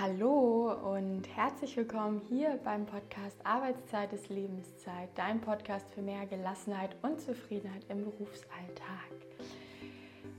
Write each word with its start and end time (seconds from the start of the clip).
Hallo 0.00 0.94
und 0.94 1.24
herzlich 1.34 1.76
willkommen 1.76 2.20
hier 2.28 2.60
beim 2.62 2.86
Podcast 2.86 3.36
Arbeitszeit 3.42 4.12
ist 4.12 4.28
Lebenszeit, 4.28 5.08
dein 5.16 5.40
Podcast 5.40 5.90
für 5.90 6.02
mehr 6.02 6.24
Gelassenheit 6.26 6.94
und 7.02 7.20
Zufriedenheit 7.20 7.84
im 7.88 8.04
Berufsalltag. 8.04 9.10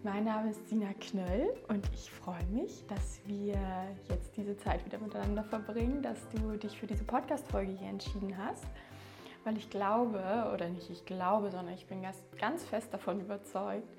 Mein 0.01 0.23
Name 0.23 0.51
ist 0.51 0.69
Sina 0.69 0.93
Knöll 1.01 1.53
und 1.67 1.85
ich 1.93 2.09
freue 2.09 2.45
mich, 2.45 2.85
dass 2.87 3.19
wir 3.25 3.59
jetzt 4.07 4.37
diese 4.37 4.55
Zeit 4.55 4.85
wieder 4.85 4.97
miteinander 4.97 5.43
verbringen, 5.43 6.01
dass 6.01 6.19
du 6.29 6.55
dich 6.55 6.79
für 6.79 6.87
diese 6.87 7.03
Podcast-Folge 7.03 7.73
hier 7.73 7.89
entschieden 7.89 8.37
hast, 8.37 8.63
weil 9.43 9.57
ich 9.57 9.69
glaube, 9.69 10.51
oder 10.53 10.69
nicht 10.69 10.89
ich 10.89 11.03
glaube, 11.03 11.51
sondern 11.51 11.73
ich 11.73 11.85
bin 11.85 12.01
ganz 12.39 12.63
fest 12.63 12.93
davon 12.93 13.19
überzeugt, 13.19 13.93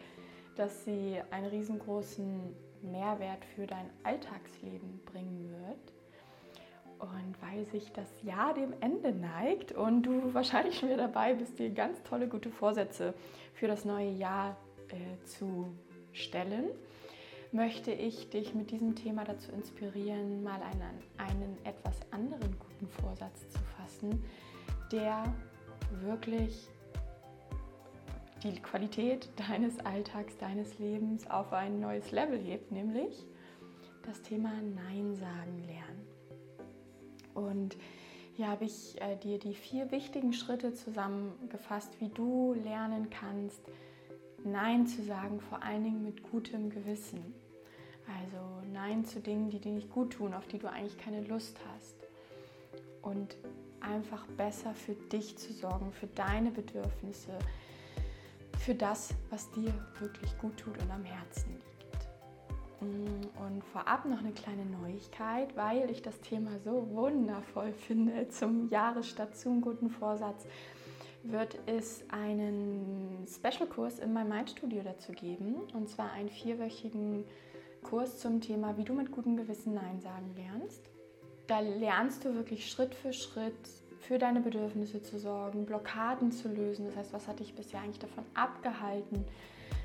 dass 0.57 0.87
sie 0.87 1.21
einen 1.31 1.49
riesengroßen 1.49 2.70
Mehrwert 2.83 3.45
für 3.55 3.67
dein 3.67 3.91
Alltagsleben 4.03 5.01
bringen 5.07 5.51
wird. 5.51 5.93
Und 6.99 7.35
weil 7.41 7.65
sich 7.67 7.93
das 7.93 8.09
Jahr 8.23 8.53
dem 8.53 8.75
Ende 8.81 9.13
neigt 9.13 9.73
und 9.73 10.03
du 10.03 10.35
wahrscheinlich 10.35 10.79
schon 10.79 10.91
wieder 10.91 11.09
dabei 11.09 11.35
bist, 11.35 11.59
dir 11.59 11.71
ganz 11.71 12.03
tolle, 12.03 12.29
gute 12.29 12.51
Vorsätze 12.51 13.15
für 13.55 13.67
das 13.67 13.85
neue 13.85 14.11
Jahr 14.11 14.57
äh, 14.89 15.25
zu 15.25 15.73
stellen, 16.13 16.71
möchte 17.53 17.91
ich 17.91 18.31
dich 18.31 18.55
mit 18.55 18.71
diesem 18.71 18.95
Thema 18.95 19.25
dazu 19.25 19.51
inspirieren, 19.53 20.43
mal 20.43 20.61
einen, 20.63 21.03
einen 21.19 21.59
etwas 21.65 22.01
anderen 22.11 22.57
guten 22.59 22.89
Vorsatz 22.89 23.49
zu 23.49 23.59
fassen, 23.77 24.25
der 24.93 25.25
wirklich 26.03 26.69
die 28.43 28.61
Qualität 28.61 29.29
deines 29.49 29.79
Alltags, 29.81 30.37
deines 30.39 30.79
Lebens 30.79 31.29
auf 31.29 31.53
ein 31.53 31.81
neues 31.81 32.11
Level 32.11 32.39
hebt, 32.39 32.73
nämlich 32.73 33.27
das 34.07 34.23
Thema 34.23 34.51
Nein 34.75 35.15
sagen 35.15 35.65
lernen. 35.67 36.07
Und 37.35 37.77
hier 38.35 38.49
habe 38.49 38.65
ich 38.65 39.01
äh, 39.01 39.17
dir 39.17 39.39
die 39.39 39.55
vier 39.55 39.91
wichtigen 39.91 40.33
Schritte 40.33 40.73
zusammengefasst, 40.73 42.01
wie 42.01 42.09
du 42.09 42.55
lernen 42.55 43.11
kannst, 43.11 43.61
Nein 44.45 44.87
zu 44.87 45.03
sagen, 45.03 45.41
vor 45.41 45.63
allen 45.63 45.85
Dingen 45.85 46.03
mit 46.03 46.23
gutem 46.31 46.71
Gewissen. 46.71 47.35
Also 48.07 48.67
Nein 48.73 49.05
zu 49.05 49.21
Dingen, 49.21 49.51
die 49.51 49.59
dir 49.59 49.73
nicht 49.73 49.91
gut 49.91 50.15
tun, 50.15 50.33
auf 50.33 50.47
die 50.49 50.59
du 50.59 50.71
eigentlich 50.71 50.97
keine 50.97 51.21
Lust 51.23 51.59
hast. 51.75 51.97
Und 53.03 53.37
einfach 53.81 54.27
besser 54.39 54.75
für 54.75 54.95
dich 54.95 55.37
zu 55.37 55.53
sorgen, 55.53 55.93
für 55.93 56.07
deine 56.07 56.51
Bedürfnisse, 56.51 57.39
für 58.61 58.75
das, 58.75 59.15
was 59.31 59.51
dir 59.53 59.73
wirklich 59.99 60.37
gut 60.39 60.57
tut 60.59 60.77
und 60.79 60.91
am 60.91 61.05
Herzen 61.05 61.51
liegt. 61.55 62.83
Mm, 62.83 63.47
und 63.47 63.65
vorab 63.65 64.05
noch 64.05 64.19
eine 64.19 64.33
kleine 64.33 64.67
Neuigkeit, 64.67 65.57
weil 65.57 65.91
ich 65.91 66.03
das 66.03 66.21
Thema 66.21 66.51
so 66.65 66.89
wundervoll 66.91 67.73
finde 67.73 68.29
zum 68.29 68.69
Jahresstart 68.69 69.37
zum 69.37 69.61
guten 69.61 69.91
Vorsatz 69.91 70.47
wird 71.23 71.59
es 71.67 72.03
einen 72.09 73.27
Special-Kurs 73.27 73.99
in 73.99 74.13
meinem 74.13 74.31
Mindstudio 74.31 74.83
dazu 74.83 75.13
geben. 75.13 75.57
Und 75.75 75.89
zwar 75.89 76.13
einen 76.13 76.31
vierwöchigen 76.31 77.25
Kurs 77.83 78.19
zum 78.19 78.41
Thema, 78.41 78.77
wie 78.77 78.85
du 78.85 78.95
mit 78.95 79.13
gutem 79.13 79.37
Gewissen 79.37 79.75
Nein 79.75 80.01
sagen 80.01 80.35
lernst. 80.37 80.83
Da 81.47 81.61
lernst 81.61 82.25
du 82.25 82.35
wirklich 82.35 82.71
Schritt 82.71 82.95
für 82.95 83.13
Schritt 83.13 83.55
für 84.01 84.19
deine 84.19 84.41
Bedürfnisse 84.41 85.03
zu 85.03 85.19
sorgen, 85.19 85.67
Blockaden 85.67 86.33
zu 86.33 86.49
lösen. 86.49 86.87
Das 86.87 86.97
heißt, 86.97 87.13
was 87.13 87.29
hat 87.29 87.41
dich 87.41 87.55
bisher 87.55 87.81
eigentlich 87.81 87.99
davon 87.99 88.25
abgehalten, 88.35 89.25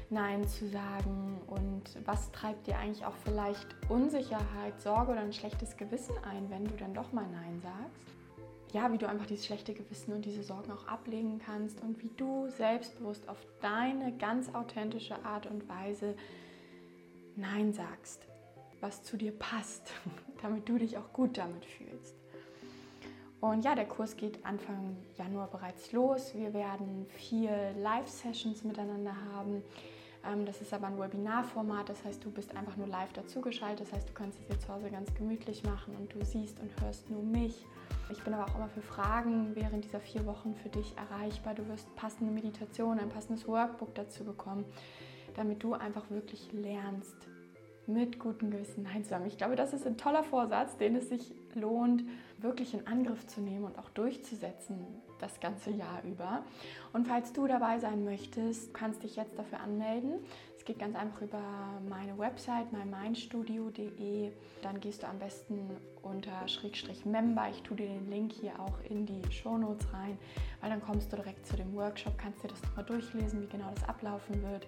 Nein 0.10 0.48
zu 0.48 0.68
sagen? 0.68 1.42
Und 1.48 1.84
was 2.06 2.32
treibt 2.32 2.68
dir 2.68 2.78
eigentlich 2.78 3.06
auch 3.06 3.16
vielleicht 3.24 3.68
Unsicherheit, 3.90 4.80
Sorge 4.80 5.12
oder 5.12 5.22
ein 5.22 5.34
schlechtes 5.34 5.78
Gewissen 5.78 6.16
ein, 6.24 6.50
wenn 6.50 6.66
du 6.66 6.76
dann 6.76 6.94
doch 6.94 7.12
mal 7.12 7.28
Nein 7.28 7.60
sagst? 7.62 8.16
Ja, 8.74 8.92
wie 8.92 8.98
du 8.98 9.08
einfach 9.08 9.26
dieses 9.26 9.46
schlechte 9.46 9.74
Gewissen 9.74 10.14
und 10.14 10.26
diese 10.26 10.44
Sorgen 10.44 10.72
auch 10.72 10.88
ablegen 10.88 11.40
kannst 11.40 11.82
und 11.82 12.02
wie 12.02 12.12
du 12.18 12.50
selbstbewusst 12.50 13.30
auf 13.30 13.38
deine 13.62 14.18
ganz 14.18 14.54
authentische 14.54 15.24
Art 15.24 15.46
und 15.46 15.70
Weise 15.70 16.16
Nein 17.36 17.74
sagst, 17.74 18.28
was 18.82 19.04
zu 19.04 19.18
dir 19.18 19.32
passt, 19.32 19.92
damit 20.42 20.68
du 20.68 20.78
dich 20.78 20.98
auch 20.98 21.12
gut 21.14 21.38
damit 21.38 21.66
fühlst. 21.66 22.16
Und 23.52 23.64
ja, 23.64 23.76
der 23.76 23.86
Kurs 23.86 24.18
geht 24.18 24.44
Anfang 24.44 24.98
Januar 25.18 25.48
bereits 25.48 25.92
los. 25.92 26.34
Wir 26.34 26.52
werden 26.56 27.06
vier 27.10 27.74
Live-Sessions 27.78 28.64
miteinander 28.64 29.16
haben. 29.34 29.62
Ähm, 30.26 30.48
das 30.48 30.62
ist 30.62 30.74
aber 30.74 30.88
ein 30.88 30.98
Webinarformat, 30.98 31.88
das 31.88 32.04
heißt, 32.04 32.26
du 32.26 32.32
bist 32.32 32.56
einfach 32.56 32.76
nur 32.76 32.88
live 32.88 33.14
dazugeschaltet. 33.14 33.86
Das 33.86 33.94
heißt, 33.94 34.10
du 34.10 34.14
kannst 34.14 34.40
es 34.40 34.48
dir 34.48 34.60
zu 34.60 34.70
Hause 34.70 34.90
ganz 34.90 35.14
gemütlich 35.14 35.64
machen 35.64 35.96
und 35.96 36.12
du 36.12 36.26
siehst 36.26 36.60
und 36.60 36.72
hörst 36.82 37.12
nur 37.12 37.22
mich. 37.22 37.68
Ich 38.10 38.24
bin 38.24 38.34
aber 38.34 38.52
auch 38.52 38.56
immer 38.56 38.70
für 38.70 38.82
Fragen 38.82 39.56
während 39.56 39.86
dieser 39.86 40.00
vier 40.00 40.26
Wochen 40.26 40.56
für 40.56 40.70
dich 40.70 40.96
erreichbar. 40.98 41.54
Du 41.54 41.68
wirst 41.68 41.96
passende 41.96 42.32
Meditation, 42.32 43.00
ein 43.00 43.10
passendes 43.10 43.48
Workbook 43.48 43.94
dazu 43.94 44.24
bekommen, 44.24 44.66
damit 45.36 45.62
du 45.62 45.74
einfach 45.74 46.10
wirklich 46.10 46.52
lernst, 46.52 47.28
mit 47.88 48.20
gutem 48.20 48.52
Gewissen 48.52 48.84
Nein 48.84 49.04
zu 49.04 49.10
sagen. 49.10 49.26
Ich 49.26 49.38
glaube, 49.38 49.56
das 49.56 49.74
ist 49.74 49.86
ein 49.86 49.98
toller 49.98 50.24
Vorsatz, 50.24 50.78
den 50.78 50.96
es 50.96 51.10
sich 51.10 51.34
lohnt, 51.54 52.04
wirklich 52.40 52.74
in 52.74 52.86
Angriff 52.88 53.26
zu 53.28 53.42
nehmen 53.42 53.66
und 53.66 53.78
auch 53.80 53.90
durchzusetzen 53.90 54.86
das 55.20 55.40
ganze 55.40 55.72
Jahr 55.72 56.04
über. 56.04 56.44
Und 56.94 57.08
falls 57.08 57.34
du 57.34 57.48
dabei 57.48 57.80
sein 57.80 58.04
möchtest, 58.04 58.74
kannst 58.74 59.04
dich 59.04 59.16
jetzt 59.16 59.38
dafür 59.38 59.60
anmelden. 59.62 60.20
Es 60.58 60.66
geht 60.66 60.80
ganz 60.80 60.96
einfach 60.96 61.22
über 61.22 61.42
meine 61.88 62.18
Website, 62.18 62.74
mymindstudio.de. 62.74 64.32
Dann 64.62 64.80
gehst 64.80 65.04
du 65.04 65.08
am 65.08 65.20
besten 65.20 65.70
unter 66.02 66.48
Schrägstrich 66.48 67.06
Member. 67.06 67.48
Ich 67.52 67.62
tue 67.62 67.78
dir 67.78 67.88
den 67.88 68.10
Link 68.10 68.34
hier 68.34 68.60
auch 68.60 68.80
in 68.90 69.06
die 69.06 69.22
Shownotes 69.32 69.94
rein, 69.94 70.18
weil 70.62 70.72
dann 70.72 70.82
kommst 70.82 71.12
du 71.14 71.18
direkt 71.18 71.46
zu 71.46 71.56
dem 71.56 71.74
Workshop, 71.76 72.18
kannst 72.18 72.44
dir 72.44 72.48
das 72.48 72.62
nochmal 72.64 72.86
durchlesen, 72.86 73.44
wie 73.44 73.48
genau 73.48 73.70
das 73.76 73.88
ablaufen 73.88 74.42
wird. 74.42 74.68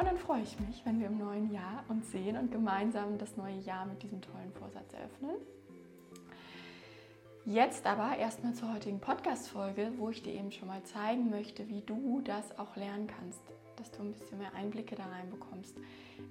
Und 0.00 0.06
dann 0.06 0.16
freue 0.16 0.40
ich 0.40 0.58
mich, 0.60 0.80
wenn 0.86 0.98
wir 0.98 1.08
im 1.08 1.18
neuen 1.18 1.52
Jahr 1.52 1.84
uns 1.88 2.10
sehen 2.10 2.38
und 2.38 2.50
gemeinsam 2.50 3.18
das 3.18 3.36
neue 3.36 3.58
Jahr 3.58 3.84
mit 3.84 4.02
diesem 4.02 4.22
tollen 4.22 4.50
Vorsatz 4.54 4.94
eröffnen. 4.94 5.36
Jetzt 7.44 7.84
aber 7.84 8.16
erstmal 8.16 8.54
zur 8.54 8.72
heutigen 8.72 8.98
Podcast-Folge, 8.98 9.92
wo 9.98 10.08
ich 10.08 10.22
dir 10.22 10.32
eben 10.32 10.52
schon 10.52 10.68
mal 10.68 10.82
zeigen 10.84 11.28
möchte, 11.28 11.68
wie 11.68 11.82
du 11.82 12.22
das 12.24 12.58
auch 12.58 12.76
lernen 12.76 13.08
kannst, 13.08 13.42
dass 13.76 13.90
du 13.90 14.00
ein 14.00 14.12
bisschen 14.12 14.38
mehr 14.38 14.54
Einblicke 14.54 14.94
da 14.94 15.04
rein 15.04 15.28
bekommst, 15.28 15.76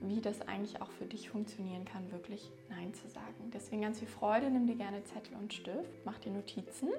wie 0.02 0.20
das 0.20 0.42
eigentlich 0.48 0.82
auch 0.82 0.90
für 0.90 1.06
dich 1.06 1.30
funktionieren 1.30 1.86
kann, 1.86 2.12
wirklich 2.12 2.52
Nein 2.70 2.96
zu 2.96 3.08
sagen. 3.08 3.52
Deswegen 3.54 3.84
ganz 3.84 4.00
viel 4.00 4.08
Freude, 4.08 4.50
nimm 4.50 4.66
dir 4.66 4.78
gerne 4.78 5.04
Zettel 5.04 5.38
und 5.38 5.54
Stift, 5.54 6.06
mach 6.06 6.18
dir 6.18 6.32
Notizen. 6.32 6.90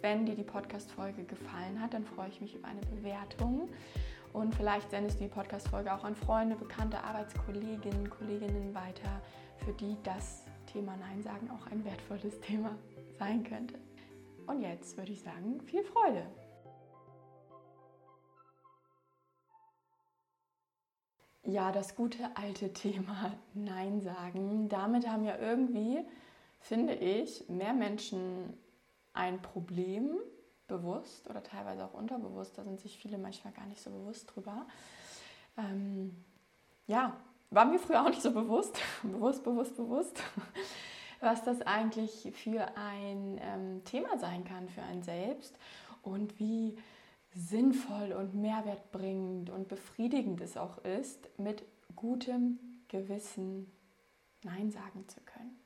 Wenn 0.00 0.24
dir 0.24 0.34
die 0.34 0.44
Podcast-Folge 0.44 1.24
gefallen 1.24 1.78
hat, 1.78 1.92
dann 1.92 2.06
freue 2.06 2.28
ich 2.28 2.40
mich 2.40 2.54
über 2.54 2.68
eine 2.68 2.80
Bewertung. 2.80 3.68
Und 4.36 4.54
vielleicht 4.54 4.90
sendest 4.90 5.18
du 5.18 5.24
die 5.24 5.30
Podcast-Folge 5.30 5.90
auch 5.94 6.04
an 6.04 6.14
Freunde, 6.14 6.56
bekannte 6.56 7.02
Arbeitskolleginnen, 7.02 8.10
Kolleginnen 8.10 8.74
weiter, 8.74 9.22
für 9.64 9.72
die 9.72 9.96
das 10.02 10.44
Thema 10.70 10.94
Nein 10.98 11.22
sagen 11.22 11.50
auch 11.50 11.66
ein 11.72 11.82
wertvolles 11.86 12.38
Thema 12.42 12.76
sein 13.18 13.44
könnte. 13.44 13.80
Und 14.46 14.60
jetzt 14.60 14.98
würde 14.98 15.12
ich 15.12 15.22
sagen, 15.22 15.62
viel 15.62 15.82
Freude! 15.84 16.26
Ja, 21.44 21.72
das 21.72 21.94
gute 21.96 22.36
alte 22.36 22.74
Thema 22.74 23.32
Nein 23.54 24.02
sagen. 24.02 24.68
Damit 24.68 25.08
haben 25.08 25.24
ja 25.24 25.38
irgendwie, 25.38 26.04
finde 26.60 26.92
ich, 26.92 27.48
mehr 27.48 27.72
Menschen 27.72 28.52
ein 29.14 29.40
Problem, 29.40 30.18
bewusst 30.68 31.28
oder 31.28 31.42
teilweise 31.42 31.84
auch 31.84 31.94
unterbewusst. 31.94 32.56
Da 32.58 32.64
sind 32.64 32.80
sich 32.80 32.98
viele 32.98 33.18
manchmal 33.18 33.52
gar 33.52 33.66
nicht 33.66 33.80
so 33.80 33.90
bewusst 33.90 34.32
drüber. 34.34 34.66
Ähm, 35.56 36.14
ja, 36.86 37.16
war 37.50 37.64
mir 37.64 37.78
früher 37.78 38.02
auch 38.02 38.08
nicht 38.08 38.22
so 38.22 38.32
bewusst, 38.32 38.78
bewusst, 39.02 39.44
bewusst, 39.44 39.76
bewusst, 39.76 40.22
was 41.20 41.44
das 41.44 41.62
eigentlich 41.62 42.32
für 42.34 42.66
ein 42.76 43.40
ähm, 43.40 43.84
Thema 43.84 44.18
sein 44.18 44.44
kann 44.44 44.68
für 44.68 44.82
einen 44.82 45.02
selbst 45.02 45.56
und 46.02 46.38
wie 46.38 46.76
sinnvoll 47.34 48.12
und 48.12 48.34
mehrwertbringend 48.34 49.50
und 49.50 49.68
befriedigend 49.68 50.40
es 50.40 50.56
auch 50.56 50.78
ist, 50.84 51.28
mit 51.38 51.64
gutem 51.94 52.58
Gewissen 52.88 53.70
Nein 54.42 54.70
sagen 54.70 55.06
zu 55.08 55.20
können. 55.20 55.58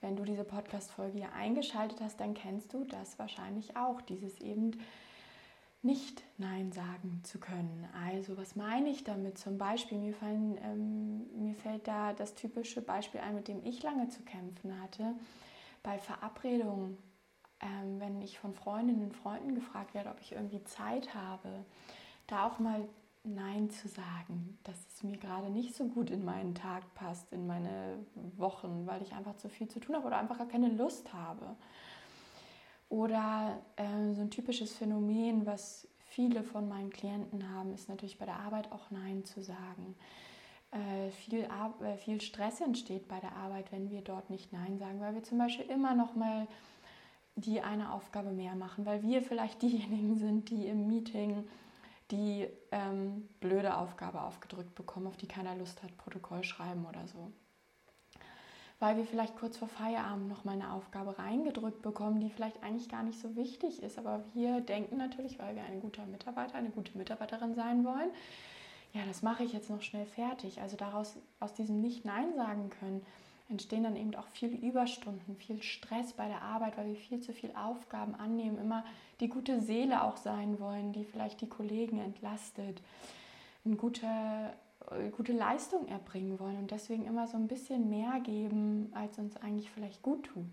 Wenn 0.00 0.16
du 0.16 0.24
diese 0.24 0.44
Podcast-Folge 0.44 1.18
hier 1.18 1.32
eingeschaltet 1.32 2.00
hast, 2.00 2.20
dann 2.20 2.34
kennst 2.34 2.72
du 2.72 2.84
das 2.84 3.18
wahrscheinlich 3.18 3.76
auch, 3.76 4.00
dieses 4.00 4.40
eben 4.40 4.72
nicht 5.82 6.22
Nein 6.38 6.72
sagen 6.72 7.20
zu 7.24 7.38
können. 7.38 7.88
Also 8.06 8.36
was 8.36 8.56
meine 8.56 8.88
ich 8.90 9.04
damit? 9.04 9.38
Zum 9.38 9.58
Beispiel, 9.58 9.98
mir, 9.98 10.14
fallen, 10.14 10.58
ähm, 10.62 11.42
mir 11.42 11.54
fällt 11.54 11.86
da 11.86 12.12
das 12.12 12.34
typische 12.34 12.82
Beispiel 12.82 13.20
ein, 13.20 13.34
mit 13.34 13.48
dem 13.48 13.64
ich 13.64 13.82
lange 13.82 14.08
zu 14.08 14.22
kämpfen 14.22 14.80
hatte. 14.80 15.14
Bei 15.82 15.98
Verabredungen, 15.98 16.98
ähm, 17.60 18.00
wenn 18.00 18.20
ich 18.22 18.38
von 18.38 18.54
Freundinnen 18.54 19.04
und 19.04 19.16
Freunden 19.16 19.54
gefragt 19.54 19.94
werde, 19.94 20.10
ob 20.10 20.20
ich 20.20 20.32
irgendwie 20.32 20.62
Zeit 20.64 21.14
habe, 21.14 21.64
da 22.26 22.46
auch 22.46 22.58
mal 22.58 22.88
Nein 23.34 23.70
zu 23.70 23.88
sagen, 23.88 24.58
dass 24.64 24.86
es 24.88 25.02
mir 25.02 25.16
gerade 25.16 25.50
nicht 25.50 25.74
so 25.74 25.86
gut 25.88 26.10
in 26.10 26.24
meinen 26.24 26.54
Tag 26.54 26.94
passt, 26.94 27.32
in 27.32 27.46
meine 27.46 27.98
Wochen, 28.36 28.86
weil 28.86 29.02
ich 29.02 29.12
einfach 29.12 29.36
zu 29.36 29.48
viel 29.48 29.68
zu 29.68 29.80
tun 29.80 29.96
habe 29.96 30.06
oder 30.06 30.18
einfach 30.18 30.38
gar 30.38 30.48
keine 30.48 30.68
Lust 30.68 31.12
habe. 31.12 31.56
Oder 32.88 33.60
äh, 33.76 34.14
so 34.14 34.22
ein 34.22 34.30
typisches 34.30 34.74
Phänomen, 34.74 35.44
was 35.46 35.86
viele 35.98 36.42
von 36.42 36.68
meinen 36.68 36.90
Klienten 36.90 37.50
haben, 37.50 37.74
ist 37.74 37.88
natürlich 37.88 38.18
bei 38.18 38.24
der 38.24 38.40
Arbeit 38.40 38.72
auch 38.72 38.90
Nein 38.90 39.24
zu 39.24 39.42
sagen. 39.42 39.94
Äh, 40.70 41.10
viel, 41.10 41.46
äh, 41.80 41.96
viel 41.98 42.20
Stress 42.20 42.60
entsteht 42.60 43.08
bei 43.08 43.20
der 43.20 43.36
Arbeit, 43.36 43.72
wenn 43.72 43.90
wir 43.90 44.02
dort 44.02 44.30
nicht 44.30 44.52
Nein 44.52 44.78
sagen, 44.78 45.00
weil 45.00 45.14
wir 45.14 45.22
zum 45.22 45.38
Beispiel 45.38 45.66
immer 45.66 45.94
noch 45.94 46.14
mal 46.14 46.46
die 47.36 47.60
eine 47.60 47.92
Aufgabe 47.92 48.32
mehr 48.32 48.54
machen, 48.54 48.84
weil 48.84 49.02
wir 49.02 49.22
vielleicht 49.22 49.62
diejenigen 49.62 50.16
sind, 50.16 50.50
die 50.50 50.66
im 50.66 50.86
Meeting 50.86 51.44
die 52.10 52.48
ähm, 52.72 53.28
blöde 53.40 53.76
Aufgabe 53.76 54.22
aufgedrückt 54.22 54.74
bekommen, 54.74 55.06
auf 55.06 55.16
die 55.16 55.28
keiner 55.28 55.54
Lust 55.56 55.82
hat, 55.82 55.96
Protokoll 55.98 56.44
schreiben 56.44 56.86
oder 56.86 57.06
so. 57.06 57.32
Weil 58.80 58.96
wir 58.96 59.04
vielleicht 59.04 59.36
kurz 59.36 59.56
vor 59.56 59.68
Feierabend 59.68 60.28
noch 60.28 60.44
mal 60.44 60.52
eine 60.52 60.72
Aufgabe 60.72 61.18
reingedrückt 61.18 61.82
bekommen, 61.82 62.20
die 62.20 62.30
vielleicht 62.30 62.62
eigentlich 62.62 62.88
gar 62.88 63.02
nicht 63.02 63.20
so 63.20 63.34
wichtig 63.34 63.82
ist. 63.82 63.98
Aber 63.98 64.22
wir 64.34 64.60
denken 64.60 64.96
natürlich, 64.96 65.38
weil 65.38 65.56
wir 65.56 65.64
ein 65.64 65.80
guter 65.80 66.06
Mitarbeiter, 66.06 66.54
eine 66.54 66.70
gute 66.70 66.96
Mitarbeiterin 66.96 67.54
sein 67.54 67.84
wollen, 67.84 68.10
ja, 68.94 69.02
das 69.06 69.22
mache 69.22 69.44
ich 69.44 69.52
jetzt 69.52 69.68
noch 69.68 69.82
schnell 69.82 70.06
fertig. 70.06 70.60
Also 70.60 70.76
daraus, 70.76 71.16
aus 71.40 71.52
diesem 71.52 71.80
Nicht-Nein 71.80 72.34
sagen 72.34 72.70
können, 72.70 73.04
entstehen 73.48 73.82
dann 73.82 73.96
eben 73.96 74.14
auch 74.14 74.26
viele 74.28 74.56
Überstunden, 74.56 75.36
viel 75.36 75.62
Stress 75.62 76.12
bei 76.12 76.28
der 76.28 76.42
Arbeit, 76.42 76.76
weil 76.76 76.88
wir 76.88 76.96
viel 76.96 77.20
zu 77.20 77.32
viel 77.32 77.50
Aufgaben 77.56 78.14
annehmen, 78.14 78.58
immer 78.58 78.84
die 79.20 79.28
gute 79.28 79.60
Seele 79.60 80.02
auch 80.02 80.16
sein 80.16 80.60
wollen, 80.60 80.92
die 80.92 81.04
vielleicht 81.04 81.40
die 81.40 81.48
Kollegen 81.48 81.98
entlastet, 81.98 82.82
eine 83.64 83.76
gute, 83.76 84.06
äh, 84.90 85.10
gute 85.10 85.32
Leistung 85.32 85.88
erbringen 85.88 86.38
wollen 86.38 86.58
und 86.58 86.70
deswegen 86.70 87.06
immer 87.06 87.26
so 87.26 87.36
ein 87.36 87.48
bisschen 87.48 87.88
mehr 87.88 88.20
geben, 88.20 88.90
als 88.94 89.18
uns 89.18 89.36
eigentlich 89.36 89.70
vielleicht 89.70 90.02
gut 90.02 90.24
tut. 90.24 90.44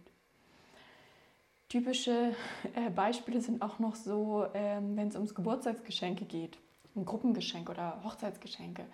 Typische 1.67 2.33
äh, 2.75 2.89
Beispiele 2.89 3.41
sind 3.41 3.61
auch 3.61 3.79
noch 3.79 3.95
so, 3.95 4.45
ähm, 4.53 4.95
wenn 4.95 5.09
es 5.09 5.15
ums 5.15 5.35
Geburtstagsgeschenke 5.35 6.25
geht, 6.25 6.57
ein 6.95 7.05
Gruppengeschenk 7.05 7.69
oder 7.69 8.01
Hochzeitsgeschenke 8.03 8.85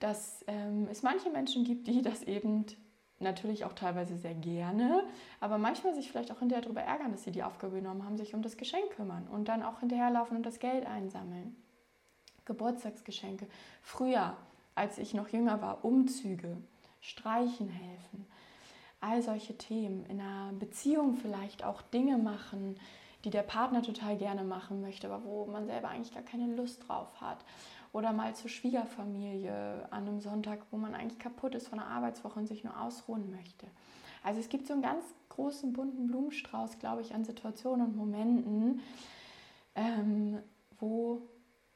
dass 0.00 0.44
ähm, 0.46 0.88
es 0.90 1.02
manche 1.02 1.30
Menschen 1.30 1.64
gibt, 1.64 1.86
die 1.86 2.02
das 2.02 2.22
eben 2.22 2.66
natürlich 3.18 3.64
auch 3.64 3.72
teilweise 3.72 4.16
sehr 4.16 4.34
gerne, 4.34 5.02
aber 5.40 5.58
manchmal 5.58 5.94
sich 5.94 6.10
vielleicht 6.10 6.30
auch 6.30 6.38
hinterher 6.38 6.62
darüber 6.62 6.82
ärgern, 6.82 7.12
dass 7.12 7.24
sie 7.24 7.30
die 7.30 7.42
Aufgabe 7.42 7.76
genommen 7.76 8.04
haben, 8.04 8.16
sich 8.16 8.34
um 8.34 8.42
das 8.42 8.56
Geschenk 8.56 8.90
kümmern 8.96 9.26
und 9.28 9.48
dann 9.48 9.62
auch 9.62 9.80
hinterherlaufen 9.80 10.36
und 10.36 10.44
das 10.44 10.58
Geld 10.58 10.86
einsammeln. 10.86 11.56
Geburtstagsgeschenke. 12.44 13.46
Früher, 13.82 14.36
als 14.74 14.98
ich 14.98 15.14
noch 15.14 15.28
jünger 15.28 15.60
war, 15.62 15.84
Umzüge, 15.84 16.56
Streichen 17.00 17.68
helfen. 17.68 18.26
All 19.00 19.22
solche 19.22 19.56
Themen. 19.56 20.06
In 20.06 20.20
einer 20.20 20.52
Beziehung 20.52 21.16
vielleicht 21.16 21.64
auch 21.64 21.82
Dinge 21.82 22.18
machen, 22.18 22.78
die 23.24 23.30
der 23.30 23.42
Partner 23.42 23.82
total 23.82 24.16
gerne 24.16 24.44
machen 24.44 24.80
möchte, 24.80 25.08
aber 25.08 25.24
wo 25.24 25.46
man 25.46 25.66
selber 25.66 25.88
eigentlich 25.88 26.14
gar 26.14 26.22
keine 26.22 26.54
Lust 26.54 26.86
drauf 26.86 27.20
hat 27.20 27.38
oder 27.92 28.12
mal 28.12 28.34
zur 28.34 28.50
Schwiegerfamilie 28.50 29.86
an 29.90 30.06
einem 30.06 30.20
Sonntag, 30.20 30.60
wo 30.70 30.76
man 30.76 30.94
eigentlich 30.94 31.18
kaputt 31.18 31.54
ist 31.54 31.68
von 31.68 31.78
der 31.78 31.88
Arbeitswoche 31.88 32.38
und 32.38 32.46
sich 32.46 32.64
nur 32.64 32.80
ausruhen 32.80 33.30
möchte. 33.30 33.66
Also 34.22 34.40
es 34.40 34.48
gibt 34.48 34.66
so 34.66 34.72
einen 34.72 34.82
ganz 34.82 35.04
großen 35.28 35.72
bunten 35.72 36.08
Blumenstrauß, 36.08 36.78
glaube 36.78 37.02
ich, 37.02 37.14
an 37.14 37.24
Situationen 37.24 37.86
und 37.86 37.96
Momenten, 37.96 38.80
ähm, 39.74 40.38
wo 40.78 41.22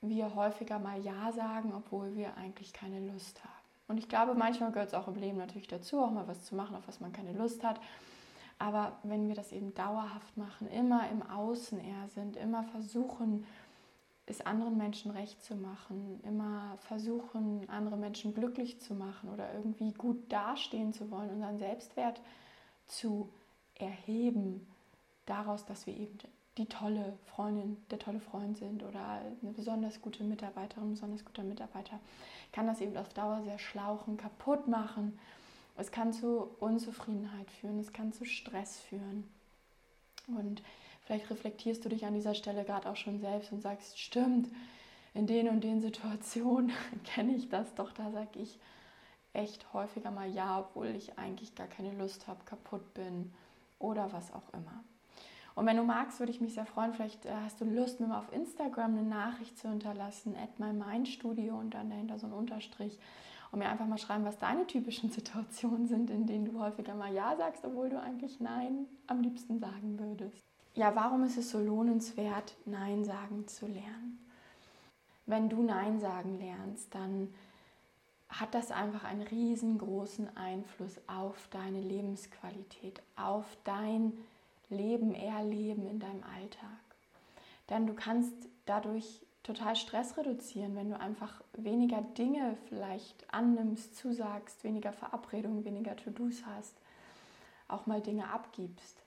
wir 0.00 0.34
häufiger 0.34 0.78
mal 0.78 1.00
Ja 1.00 1.30
sagen, 1.32 1.72
obwohl 1.74 2.16
wir 2.16 2.36
eigentlich 2.36 2.72
keine 2.72 3.00
Lust 3.06 3.42
haben. 3.44 3.50
Und 3.88 3.98
ich 3.98 4.08
glaube, 4.08 4.34
manchmal 4.34 4.72
gehört 4.72 4.88
es 4.88 4.94
auch 4.94 5.08
im 5.08 5.16
Leben 5.16 5.38
natürlich 5.38 5.68
dazu, 5.68 6.00
auch 6.00 6.10
mal 6.10 6.28
was 6.28 6.44
zu 6.44 6.54
machen, 6.54 6.76
auf 6.76 6.86
was 6.86 7.00
man 7.00 7.12
keine 7.12 7.32
Lust 7.32 7.64
hat. 7.64 7.80
Aber 8.58 8.98
wenn 9.02 9.28
wir 9.28 9.34
das 9.34 9.52
eben 9.52 9.74
dauerhaft 9.74 10.36
machen, 10.36 10.68
immer 10.68 11.08
im 11.10 11.22
Außen 11.22 11.80
eher 11.80 12.08
sind, 12.08 12.36
immer 12.36 12.62
versuchen, 12.62 13.46
es 14.30 14.40
anderen 14.40 14.76
Menschen 14.76 15.10
recht 15.10 15.42
zu 15.42 15.56
machen, 15.56 16.20
immer 16.24 16.78
versuchen, 16.78 17.68
andere 17.68 17.96
Menschen 17.96 18.34
glücklich 18.34 18.80
zu 18.80 18.94
machen 18.94 19.30
oder 19.30 19.52
irgendwie 19.54 19.92
gut 19.92 20.30
dastehen 20.32 20.92
zu 20.92 21.10
wollen, 21.10 21.30
unseren 21.30 21.58
Selbstwert 21.58 22.20
zu 22.86 23.28
erheben, 23.74 24.66
daraus, 25.26 25.64
dass 25.64 25.86
wir 25.86 25.96
eben 25.96 26.18
die 26.58 26.66
tolle 26.66 27.16
Freundin, 27.26 27.76
der 27.90 27.98
tolle 27.98 28.20
Freund 28.20 28.56
sind 28.58 28.82
oder 28.82 29.20
eine 29.42 29.52
besonders 29.52 30.00
gute 30.02 30.24
Mitarbeiterin, 30.24 30.88
ein 30.88 30.90
besonders 30.92 31.24
guter 31.24 31.42
Mitarbeiter, 31.42 31.98
kann 32.52 32.66
das 32.66 32.80
eben 32.80 32.96
auf 32.96 33.08
Dauer 33.14 33.42
sehr 33.42 33.58
schlauchen, 33.58 34.16
kaputt 34.16 34.68
machen. 34.68 35.18
Es 35.76 35.90
kann 35.90 36.12
zu 36.12 36.50
Unzufriedenheit 36.58 37.50
führen, 37.50 37.78
es 37.78 37.92
kann 37.92 38.12
zu 38.12 38.24
Stress 38.24 38.80
führen. 38.80 39.28
Und 40.26 40.62
Vielleicht 41.10 41.28
reflektierst 41.28 41.84
du 41.84 41.88
dich 41.88 42.06
an 42.06 42.14
dieser 42.14 42.34
Stelle 42.34 42.62
gerade 42.62 42.88
auch 42.88 42.94
schon 42.94 43.18
selbst 43.18 43.50
und 43.50 43.60
sagst, 43.62 43.98
stimmt, 43.98 44.48
in 45.12 45.26
den 45.26 45.48
und 45.48 45.64
den 45.64 45.80
Situationen 45.80 46.70
kenne 47.04 47.34
ich 47.34 47.48
das 47.48 47.74
doch, 47.74 47.90
da 47.90 48.12
sage 48.12 48.38
ich 48.38 48.60
echt 49.32 49.72
häufiger 49.72 50.12
mal 50.12 50.30
ja, 50.30 50.60
obwohl 50.60 50.86
ich 50.94 51.18
eigentlich 51.18 51.56
gar 51.56 51.66
keine 51.66 51.90
Lust 51.98 52.28
habe, 52.28 52.44
kaputt 52.44 52.94
bin 52.94 53.32
oder 53.80 54.12
was 54.12 54.32
auch 54.32 54.52
immer. 54.52 54.84
Und 55.56 55.66
wenn 55.66 55.78
du 55.78 55.82
magst, 55.82 56.20
würde 56.20 56.30
ich 56.30 56.40
mich 56.40 56.54
sehr 56.54 56.64
freuen, 56.64 56.94
vielleicht 56.94 57.26
äh, 57.26 57.32
hast 57.44 57.60
du 57.60 57.64
Lust, 57.64 57.98
mir 57.98 58.06
mal 58.06 58.20
auf 58.20 58.32
Instagram 58.32 58.96
eine 58.96 59.02
Nachricht 59.02 59.58
zu 59.58 59.68
hinterlassen, 59.68 60.36
at 60.36 60.60
mymindstudio 60.60 61.58
und 61.58 61.74
dann 61.74 61.90
dahinter 61.90 62.20
so 62.20 62.28
ein 62.28 62.32
Unterstrich 62.32 63.00
und 63.50 63.58
mir 63.58 63.68
einfach 63.68 63.88
mal 63.88 63.98
schreiben, 63.98 64.24
was 64.24 64.38
deine 64.38 64.64
typischen 64.68 65.10
Situationen 65.10 65.88
sind, 65.88 66.08
in 66.08 66.28
denen 66.28 66.44
du 66.44 66.60
häufiger 66.60 66.94
mal 66.94 67.12
Ja 67.12 67.34
sagst, 67.36 67.64
obwohl 67.64 67.88
du 67.88 68.00
eigentlich 68.00 68.38
Nein 68.38 68.86
am 69.08 69.22
liebsten 69.22 69.58
sagen 69.58 69.98
würdest 69.98 70.49
ja, 70.80 70.96
warum 70.96 71.24
ist 71.24 71.36
es 71.36 71.50
so 71.50 71.58
lohnenswert, 71.60 72.56
Nein 72.64 73.04
sagen 73.04 73.46
zu 73.46 73.66
lernen? 73.66 74.18
Wenn 75.26 75.50
du 75.50 75.62
Nein 75.62 76.00
sagen 76.00 76.38
lernst, 76.38 76.94
dann 76.94 77.34
hat 78.30 78.54
das 78.54 78.70
einfach 78.70 79.04
einen 79.04 79.20
riesengroßen 79.20 80.34
Einfluss 80.38 80.98
auf 81.06 81.48
deine 81.50 81.82
Lebensqualität, 81.82 83.02
auf 83.14 83.44
dein 83.64 84.14
Leben, 84.70 85.14
Erleben 85.14 85.86
in 85.86 86.00
deinem 86.00 86.22
Alltag. 86.34 86.80
Denn 87.68 87.86
du 87.86 87.92
kannst 87.92 88.32
dadurch 88.64 89.20
total 89.42 89.76
Stress 89.76 90.16
reduzieren, 90.16 90.76
wenn 90.76 90.88
du 90.88 90.98
einfach 90.98 91.42
weniger 91.52 92.00
Dinge 92.00 92.56
vielleicht 92.70 93.34
annimmst, 93.34 93.96
zusagst, 93.96 94.64
weniger 94.64 94.94
Verabredungen, 94.94 95.62
weniger 95.66 95.94
To-Dos 95.94 96.46
hast, 96.46 96.74
auch 97.68 97.84
mal 97.84 98.00
Dinge 98.00 98.30
abgibst. 98.32 98.99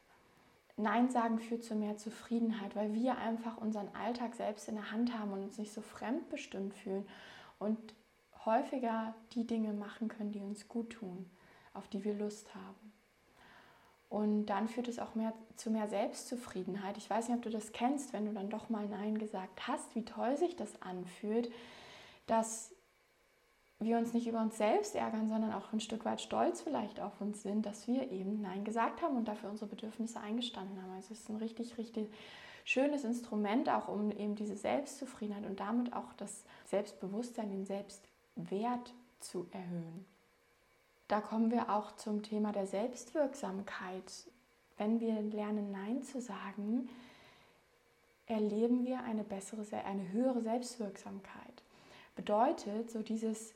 Nein 0.76 1.10
sagen 1.10 1.40
führt 1.40 1.64
zu 1.64 1.76
mehr 1.76 1.98
Zufriedenheit, 1.98 2.76
weil 2.76 2.94
wir 2.94 3.18
einfach 3.18 3.58
unseren 3.58 3.90
Alltag 3.96 4.36
selbst 4.36 4.68
in 4.68 4.76
der 4.76 4.92
Hand 4.92 5.18
haben 5.18 5.32
und 5.32 5.44
uns 5.44 5.58
nicht 5.58 5.72
so 5.72 5.82
fremdbestimmt 5.82 6.74
fühlen 6.74 7.08
und 7.60 7.94
häufiger 8.46 9.14
die 9.34 9.46
Dinge 9.46 9.74
machen 9.74 10.08
können, 10.08 10.32
die 10.32 10.42
uns 10.42 10.68
gut 10.68 10.92
tun, 10.92 11.30
auf 11.74 11.88
die 11.88 12.04
wir 12.04 12.16
Lust 12.16 12.54
haben. 12.56 12.94
Und 14.10 14.46
dann 14.48 14.68
führt 14.68 14.88
es 14.88 15.00
auch 15.00 15.16
mehr, 15.16 15.34
zu 15.56 15.72
mehr 15.72 15.88
Selbstzufriedenheit. 15.88 16.98
Ich 16.98 17.10
weiß 17.10 17.28
nicht, 17.28 17.38
ob 17.38 17.44
du 17.44 17.50
das 17.50 17.72
kennst, 17.72 18.14
wenn 18.14 18.26
du 18.26 18.32
dann 18.32 18.50
doch 18.50 18.70
mal 18.70 18.88
Nein 18.88 19.18
gesagt 19.18 19.68
hast, 19.68 19.96
wie 19.96 20.06
toll 20.06 20.38
sich 20.38 20.56
das 20.56 20.82
anfühlt, 20.82 21.52
dass 22.28 22.76
wir 23.84 23.98
uns 23.98 24.14
nicht 24.14 24.28
über 24.28 24.42
uns 24.42 24.58
selbst 24.58 24.96
ärgern, 24.96 25.30
sondern 25.30 25.54
auch 25.54 25.72
ein 25.74 25.80
Stück 25.80 26.06
weit 26.06 26.22
stolz 26.22 26.62
vielleicht 26.62 27.00
auf 27.00 27.20
uns 27.22 27.44
sind, 27.44 27.66
dass 27.66 27.88
wir 27.88 28.12
eben 28.12 28.42
Nein 28.42 28.64
gesagt 28.64 29.02
haben 29.02 29.16
und 29.16 29.28
dafür 29.28 29.50
unsere 29.50 29.70
Bedürfnisse 29.70 30.20
eingestanden 30.20 30.82
haben. 30.82 30.92
Also 30.94 31.14
es 31.14 31.22
ist 31.22 31.30
ein 31.30 31.38
richtig, 31.38 31.78
richtig 31.78 32.08
schönes 32.66 33.04
Instrument 33.04 33.70
auch, 33.70 33.88
um 33.88 34.12
eben 34.12 34.36
diese 34.36 34.56
Selbstzufriedenheit 34.56 35.46
und 35.46 35.60
damit 35.60 35.94
auch 35.94 36.14
das 36.18 36.44
Selbstbewusstsein, 36.66 37.50
den 37.50 37.66
Selbstwert 37.66 38.94
zu 39.20 39.48
erhöhen. 39.52 40.06
Da 41.08 41.22
kommen 41.22 41.52
wir 41.52 41.70
auch 41.70 41.96
zum 41.96 42.24
Thema 42.24 42.52
der 42.52 42.66
Selbstwirksamkeit. 42.66 44.28
Wenn 44.78 45.00
wir 45.00 45.22
lernen, 45.22 45.72
Nein 45.72 46.04
zu 46.04 46.22
sagen, 46.22 46.90
erleben 48.28 48.86
wir 48.86 49.04
eine 49.04 49.24
bessere, 49.24 49.66
eine 49.86 50.12
höhere 50.12 50.42
Selbstwirksamkeit. 50.42 51.64
Bedeutet, 52.16 52.90
so 52.92 53.02
dieses 53.02 53.54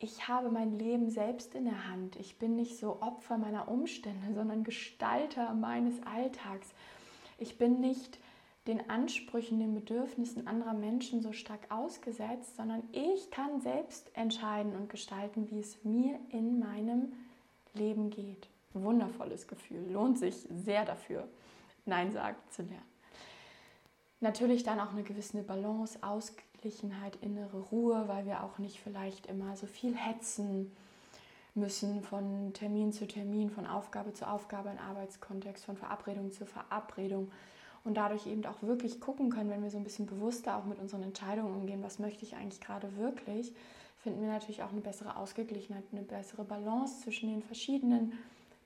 ich 0.00 0.28
habe 0.28 0.50
mein 0.50 0.78
Leben 0.78 1.10
selbst 1.10 1.54
in 1.54 1.66
der 1.66 1.86
Hand. 1.88 2.16
Ich 2.16 2.38
bin 2.38 2.56
nicht 2.56 2.78
so 2.78 3.02
Opfer 3.02 3.36
meiner 3.36 3.68
Umstände, 3.68 4.34
sondern 4.34 4.64
Gestalter 4.64 5.52
meines 5.54 5.94
Alltags. 6.06 6.68
Ich 7.38 7.58
bin 7.58 7.80
nicht 7.80 8.18
den 8.66 8.88
Ansprüchen, 8.88 9.60
den 9.60 9.74
Bedürfnissen 9.74 10.46
anderer 10.46 10.72
Menschen 10.72 11.20
so 11.20 11.32
stark 11.32 11.60
ausgesetzt, 11.70 12.56
sondern 12.56 12.82
ich 12.92 13.30
kann 13.30 13.60
selbst 13.60 14.10
entscheiden 14.16 14.74
und 14.74 14.88
gestalten, 14.88 15.50
wie 15.50 15.60
es 15.60 15.84
mir 15.84 16.18
in 16.30 16.58
meinem 16.58 17.12
Leben 17.74 18.08
geht. 18.08 18.48
Wundervolles 18.72 19.48
Gefühl, 19.48 19.90
lohnt 19.90 20.18
sich 20.18 20.46
sehr 20.64 20.86
dafür, 20.86 21.28
Nein 21.84 22.10
sagen 22.12 22.36
zu 22.50 22.62
lernen. 22.62 22.84
Natürlich 24.20 24.62
dann 24.62 24.80
auch 24.80 24.92
eine 24.92 25.02
gewisse 25.02 25.42
Balance, 25.42 25.98
Ausgleich 26.02 26.49
Ausgeglichenheit, 26.60 27.16
innere 27.22 27.58
Ruhe, 27.58 28.04
weil 28.06 28.26
wir 28.26 28.44
auch 28.44 28.58
nicht 28.58 28.80
vielleicht 28.80 29.26
immer 29.26 29.56
so 29.56 29.66
viel 29.66 29.96
hetzen 29.96 30.70
müssen 31.54 32.02
von 32.02 32.52
Termin 32.52 32.92
zu 32.92 33.06
Termin, 33.06 33.50
von 33.50 33.66
Aufgabe 33.66 34.12
zu 34.12 34.28
Aufgabe, 34.28 34.68
in 34.68 34.78
Arbeitskontext, 34.78 35.64
von 35.64 35.78
Verabredung 35.78 36.32
zu 36.32 36.44
Verabredung 36.44 37.30
und 37.82 37.96
dadurch 37.96 38.26
eben 38.26 38.44
auch 38.44 38.62
wirklich 38.62 39.00
gucken 39.00 39.30
können, 39.30 39.48
wenn 39.48 39.62
wir 39.62 39.70
so 39.70 39.78
ein 39.78 39.84
bisschen 39.84 40.04
bewusster 40.04 40.56
auch 40.56 40.66
mit 40.66 40.78
unseren 40.78 41.02
Entscheidungen 41.02 41.54
umgehen, 41.54 41.82
was 41.82 41.98
möchte 41.98 42.26
ich 42.26 42.36
eigentlich 42.36 42.60
gerade 42.60 42.94
wirklich, 42.98 43.54
finden 43.96 44.20
wir 44.20 44.28
natürlich 44.28 44.62
auch 44.62 44.70
eine 44.70 44.82
bessere 44.82 45.16
Ausgeglichenheit, 45.16 45.84
eine 45.92 46.02
bessere 46.02 46.44
Balance 46.44 47.00
zwischen 47.00 47.30
den 47.30 47.42
verschiedenen 47.42 48.12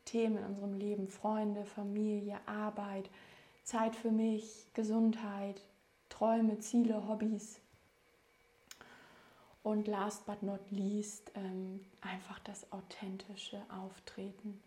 Themen 0.04 0.38
in 0.38 0.44
unserem 0.44 0.74
Leben, 0.74 1.06
Freunde, 1.06 1.64
Familie, 1.64 2.38
Arbeit, 2.46 3.08
Zeit 3.62 3.94
für 3.94 4.10
mich, 4.10 4.66
Gesundheit, 4.74 5.62
Träume, 6.08 6.58
Ziele, 6.58 7.08
Hobbys. 7.08 7.63
Und 9.64 9.88
last 9.88 10.26
but 10.26 10.42
not 10.42 10.61
least 10.71 11.33
ähm, 11.35 11.80
einfach 12.02 12.38
das 12.40 12.71
authentische 12.71 13.61
Auftreten. 13.83 14.61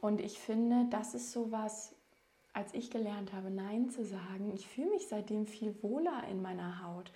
Und 0.00 0.20
ich 0.20 0.38
finde, 0.38 0.86
das 0.88 1.14
ist 1.14 1.32
so 1.32 1.52
was, 1.52 1.94
als 2.52 2.72
ich 2.72 2.90
gelernt 2.90 3.32
habe, 3.32 3.50
Nein 3.50 3.90
zu 3.90 4.04
sagen, 4.04 4.52
ich 4.54 4.66
fühle 4.66 4.90
mich 4.90 5.08
seitdem 5.08 5.46
viel 5.46 5.74
wohler 5.82 6.24
in 6.30 6.40
meiner 6.40 6.82
Haut. 6.82 7.10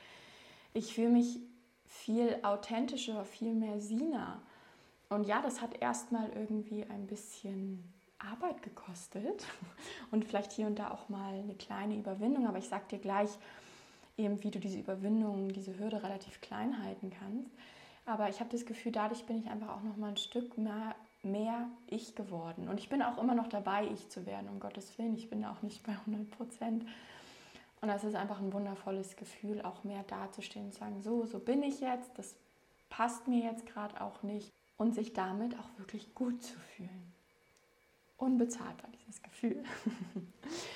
Ich 0.73 0.93
fühle 0.95 1.11
mich 1.11 1.39
viel 1.87 2.37
authentischer, 2.43 3.25
viel 3.25 3.55
mehr 3.55 3.81
Sina. 3.81 4.43
Und 5.09 5.25
ja, 5.27 5.41
das 5.41 5.63
hat 5.63 5.81
erstmal 5.81 6.31
irgendwie 6.31 6.85
ein 6.85 7.07
bisschen 7.07 7.93
Arbeit 8.19 8.63
gekostet 8.63 9.47
und 10.11 10.25
vielleicht 10.25 10.51
hier 10.51 10.67
und 10.67 10.81
da 10.81 10.91
auch 10.91 11.09
mal 11.09 11.35
eine 11.35 11.55
kleine 11.55 11.97
Überwindung. 11.97 12.49
Aber 12.49 12.59
ich 12.59 12.69
sage 12.69 12.85
dir 12.91 12.99
gleich 12.99 13.31
eben, 14.17 14.43
wie 14.43 14.51
du 14.51 14.61
diese 14.61 14.79
Überwindung, 14.79 15.49
diese 15.53 15.79
Hürde 15.79 16.03
relativ 16.03 16.41
klein 16.41 16.83
halten 16.83 17.11
kannst. 17.11 17.51
Aber 18.07 18.29
ich 18.29 18.41
habe 18.41 18.51
das 18.51 18.67
Gefühl, 18.67 18.93
dadurch 18.93 19.25
bin 19.25 19.39
ich 19.39 19.49
einfach 19.49 19.77
auch 19.77 19.83
noch 19.83 19.97
mal 19.97 20.09
ein 20.09 20.17
Stück 20.17 20.59
mehr, 20.59 20.95
mehr 21.23 21.69
ich 21.87 22.15
geworden. 22.15 22.69
Und 22.69 22.79
ich 22.79 22.89
bin 22.89 23.03
auch 23.03 23.19
immer 23.19 23.35
noch 23.35 23.49
dabei, 23.49 23.87
ich 23.87 24.09
zu 24.11 24.27
werden, 24.27 24.49
um 24.49 24.61
Gottes 24.61 24.99
Willen. 24.99 25.17
Ich 25.17 25.31
bin 25.31 25.45
auch 25.45 25.63
nicht 25.63 25.83
bei 25.85 25.93
100 25.93 26.31
Prozent. 26.31 26.85
Und 27.81 27.89
das 27.89 28.05
ist 28.05 28.15
einfach 28.15 28.41
ein 28.41 28.53
wundervolles 28.53 29.17
Gefühl, 29.17 29.63
auch 29.63 29.85
mehr 29.85 30.05
dazustehen 30.05 30.67
und 30.67 30.73
zu 30.73 30.81
sagen, 30.81 31.03
so, 31.03 31.27
so 31.27 31.39
bin 31.39 31.63
ich 31.63 31.81
jetzt, 31.81 32.11
das 32.17 32.37
passt 32.89 33.27
mir 33.29 33.45
jetzt 33.45 33.67
gerade 33.67 34.01
auch 34.01 34.23
nicht. 34.23 34.53
Und 34.77 34.95
sich 34.95 35.13
damit 35.13 35.59
auch 35.59 35.79
wirklich 35.79 36.15
gut 36.15 36.43
zu 36.43 36.59
fühlen. 36.59 37.13
Unbezahlbar, 38.17 38.91
dieses 39.01 39.23
Gefühl. 39.23 39.63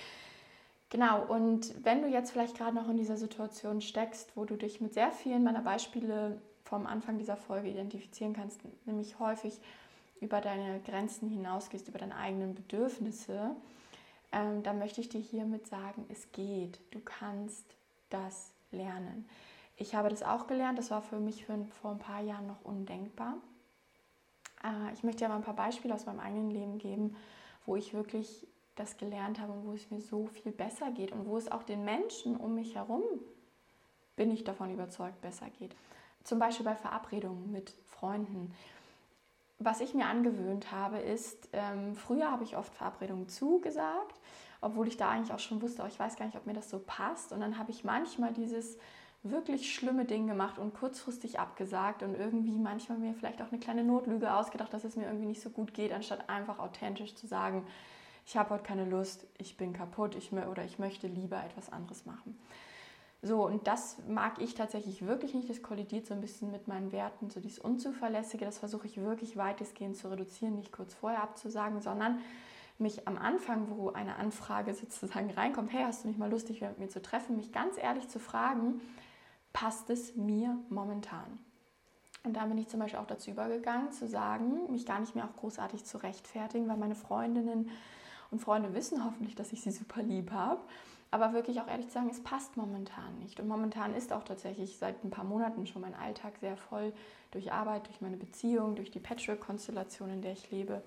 genau, 0.90 1.24
und 1.26 1.84
wenn 1.84 2.02
du 2.02 2.08
jetzt 2.08 2.30
vielleicht 2.30 2.56
gerade 2.56 2.74
noch 2.74 2.88
in 2.88 2.96
dieser 2.96 3.16
Situation 3.16 3.80
steckst, 3.80 4.36
wo 4.36 4.44
du 4.44 4.56
dich 4.56 4.80
mit 4.80 4.94
sehr 4.94 5.12
vielen 5.12 5.44
meiner 5.44 5.62
Beispiele 5.62 6.40
vom 6.64 6.86
Anfang 6.86 7.18
dieser 7.18 7.36
Folge 7.36 7.68
identifizieren 7.68 8.34
kannst, 8.34 8.60
nämlich 8.86 9.18
häufig 9.18 9.60
über 10.20 10.40
deine 10.40 10.80
Grenzen 10.80 11.30
hinausgehst, 11.30 11.88
über 11.88 11.98
deine 11.98 12.16
eigenen 12.16 12.54
Bedürfnisse, 12.54 13.54
ähm, 14.32 14.62
dann 14.62 14.78
möchte 14.78 15.00
ich 15.00 15.08
dir 15.08 15.20
hiermit 15.20 15.66
sagen, 15.66 16.04
es 16.10 16.30
geht. 16.32 16.80
Du 16.90 17.00
kannst 17.00 17.64
das 18.10 18.52
lernen. 18.70 19.28
Ich 19.76 19.94
habe 19.94 20.08
das 20.08 20.22
auch 20.22 20.46
gelernt, 20.46 20.78
das 20.78 20.90
war 20.90 21.02
für 21.02 21.20
mich 21.20 21.46
für, 21.46 21.64
vor 21.80 21.92
ein 21.92 21.98
paar 21.98 22.20
Jahren 22.20 22.46
noch 22.46 22.64
undenkbar. 22.64 23.36
Äh, 24.64 24.92
ich 24.92 25.02
möchte 25.02 25.24
dir 25.24 25.28
mal 25.28 25.36
ein 25.36 25.42
paar 25.42 25.56
Beispiele 25.56 25.94
aus 25.94 26.06
meinem 26.06 26.20
eigenen 26.20 26.50
Leben 26.50 26.78
geben, 26.78 27.16
wo 27.64 27.76
ich 27.76 27.94
wirklich 27.94 28.46
das 28.78 28.96
gelernt 28.96 29.40
habe 29.40 29.52
und 29.52 29.66
wo 29.66 29.72
es 29.72 29.90
mir 29.90 30.00
so 30.00 30.26
viel 30.26 30.52
besser 30.52 30.90
geht 30.90 31.12
und 31.12 31.26
wo 31.26 31.36
es 31.36 31.50
auch 31.50 31.62
den 31.62 31.84
Menschen 31.84 32.36
um 32.36 32.54
mich 32.54 32.74
herum, 32.74 33.02
bin 34.16 34.30
ich 34.30 34.44
davon 34.44 34.72
überzeugt, 34.72 35.20
besser 35.20 35.48
geht. 35.58 35.76
Zum 36.24 36.38
Beispiel 36.38 36.64
bei 36.64 36.74
Verabredungen 36.74 37.50
mit 37.50 37.74
Freunden 37.86 38.52
was 39.58 39.80
ich 39.80 39.94
mir 39.94 40.06
angewöhnt 40.06 40.70
habe, 40.70 40.98
ist, 40.98 41.48
ähm, 41.52 41.94
früher 41.96 42.30
habe 42.30 42.44
ich 42.44 42.56
oft 42.56 42.72
Verabredungen 42.74 43.28
zugesagt, 43.28 44.20
obwohl 44.60 44.86
ich 44.86 44.96
da 44.96 45.10
eigentlich 45.10 45.32
auch 45.32 45.40
schon 45.40 45.60
wusste, 45.62 45.82
oh, 45.82 45.86
ich 45.86 45.98
weiß 45.98 46.16
gar 46.16 46.26
nicht, 46.26 46.36
ob 46.36 46.46
mir 46.46 46.52
das 46.52 46.70
so 46.70 46.78
passt. 46.78 47.32
Und 47.32 47.40
dann 47.40 47.58
habe 47.58 47.70
ich 47.70 47.84
manchmal 47.84 48.32
dieses 48.32 48.78
wirklich 49.24 49.74
schlimme 49.74 50.04
Ding 50.04 50.28
gemacht 50.28 50.58
und 50.58 50.74
kurzfristig 50.74 51.40
abgesagt 51.40 52.04
und 52.04 52.14
irgendwie 52.14 52.56
manchmal 52.56 52.98
mir 52.98 53.14
vielleicht 53.14 53.42
auch 53.42 53.50
eine 53.50 53.58
kleine 53.58 53.82
Notlüge 53.82 54.32
ausgedacht, 54.32 54.72
dass 54.72 54.84
es 54.84 54.94
mir 54.94 55.06
irgendwie 55.06 55.26
nicht 55.26 55.40
so 55.40 55.50
gut 55.50 55.74
geht, 55.74 55.92
anstatt 55.92 56.28
einfach 56.28 56.60
authentisch 56.60 57.16
zu 57.16 57.26
sagen, 57.26 57.66
ich 58.28 58.36
habe 58.36 58.50
heute 58.50 58.62
keine 58.62 58.84
Lust, 58.84 59.26
ich 59.38 59.56
bin 59.56 59.72
kaputt 59.72 60.14
ich, 60.14 60.34
oder 60.34 60.62
ich 60.62 60.78
möchte 60.78 61.06
lieber 61.06 61.42
etwas 61.42 61.72
anderes 61.72 62.04
machen. 62.04 62.38
So, 63.22 63.46
und 63.46 63.66
das 63.66 63.96
mag 64.06 64.38
ich 64.38 64.54
tatsächlich 64.54 65.06
wirklich 65.06 65.32
nicht. 65.32 65.48
Das 65.48 65.62
kollidiert 65.62 66.06
so 66.06 66.12
ein 66.12 66.20
bisschen 66.20 66.50
mit 66.50 66.68
meinen 66.68 66.92
Werten, 66.92 67.30
so 67.30 67.40
dieses 67.40 67.58
Unzuverlässige. 67.58 68.44
Das 68.44 68.58
versuche 68.58 68.86
ich 68.86 69.00
wirklich 69.00 69.38
weitestgehend 69.38 69.96
zu 69.96 70.10
reduzieren, 70.10 70.56
nicht 70.56 70.72
kurz 70.72 70.92
vorher 70.92 71.22
abzusagen, 71.22 71.80
sondern 71.80 72.18
mich 72.76 73.08
am 73.08 73.16
Anfang, 73.16 73.70
wo 73.70 73.92
eine 73.92 74.16
Anfrage 74.16 74.74
sozusagen 74.74 75.30
reinkommt, 75.30 75.72
hey, 75.72 75.84
hast 75.84 76.04
du 76.04 76.08
nicht 76.08 76.18
mal 76.18 76.30
Lust, 76.30 76.50
dich 76.50 76.60
mit 76.60 76.78
mir 76.78 76.90
zu 76.90 77.00
treffen, 77.00 77.34
mich 77.34 77.50
ganz 77.50 77.78
ehrlich 77.78 78.08
zu 78.08 78.20
fragen, 78.20 78.82
passt 79.54 79.88
es 79.88 80.16
mir 80.16 80.54
momentan? 80.68 81.38
Und 82.24 82.34
da 82.34 82.44
bin 82.44 82.58
ich 82.58 82.68
zum 82.68 82.80
Beispiel 82.80 83.00
auch 83.00 83.06
dazu 83.06 83.30
übergegangen, 83.30 83.90
zu 83.90 84.06
sagen, 84.06 84.70
mich 84.70 84.84
gar 84.84 85.00
nicht 85.00 85.14
mehr 85.14 85.24
auch 85.24 85.36
großartig 85.40 85.84
zu 85.84 85.96
rechtfertigen, 85.96 86.68
weil 86.68 86.76
meine 86.76 86.94
Freundinnen 86.94 87.70
und 88.30 88.40
Freunde 88.40 88.74
wissen 88.74 89.04
hoffentlich, 89.04 89.34
dass 89.34 89.52
ich 89.52 89.62
sie 89.62 89.70
super 89.70 90.02
lieb 90.02 90.30
habe 90.30 90.60
aber 91.10 91.32
wirklich 91.32 91.60
auch 91.60 91.68
ehrlich 91.68 91.86
zu 91.88 91.94
sagen, 91.94 92.10
es 92.10 92.22
passt 92.22 92.56
momentan 92.56 93.18
nicht. 93.20 93.40
Und 93.40 93.48
momentan 93.48 93.94
ist 93.94 94.12
auch 94.12 94.24
tatsächlich 94.24 94.76
seit 94.76 95.02
ein 95.04 95.10
paar 95.10 95.24
Monaten 95.24 95.66
schon 95.66 95.82
mein 95.82 95.94
Alltag 95.94 96.34
sehr 96.40 96.56
voll 96.56 96.92
durch 97.30 97.52
Arbeit, 97.52 97.86
durch 97.86 98.00
meine 98.00 98.16
Beziehung, 98.16 98.76
durch 98.76 98.90
die 98.90 99.00
Patchwork-Konstellation, 99.00 100.10
in 100.10 100.22
der 100.22 100.32
ich 100.32 100.50
lebe, 100.50 100.82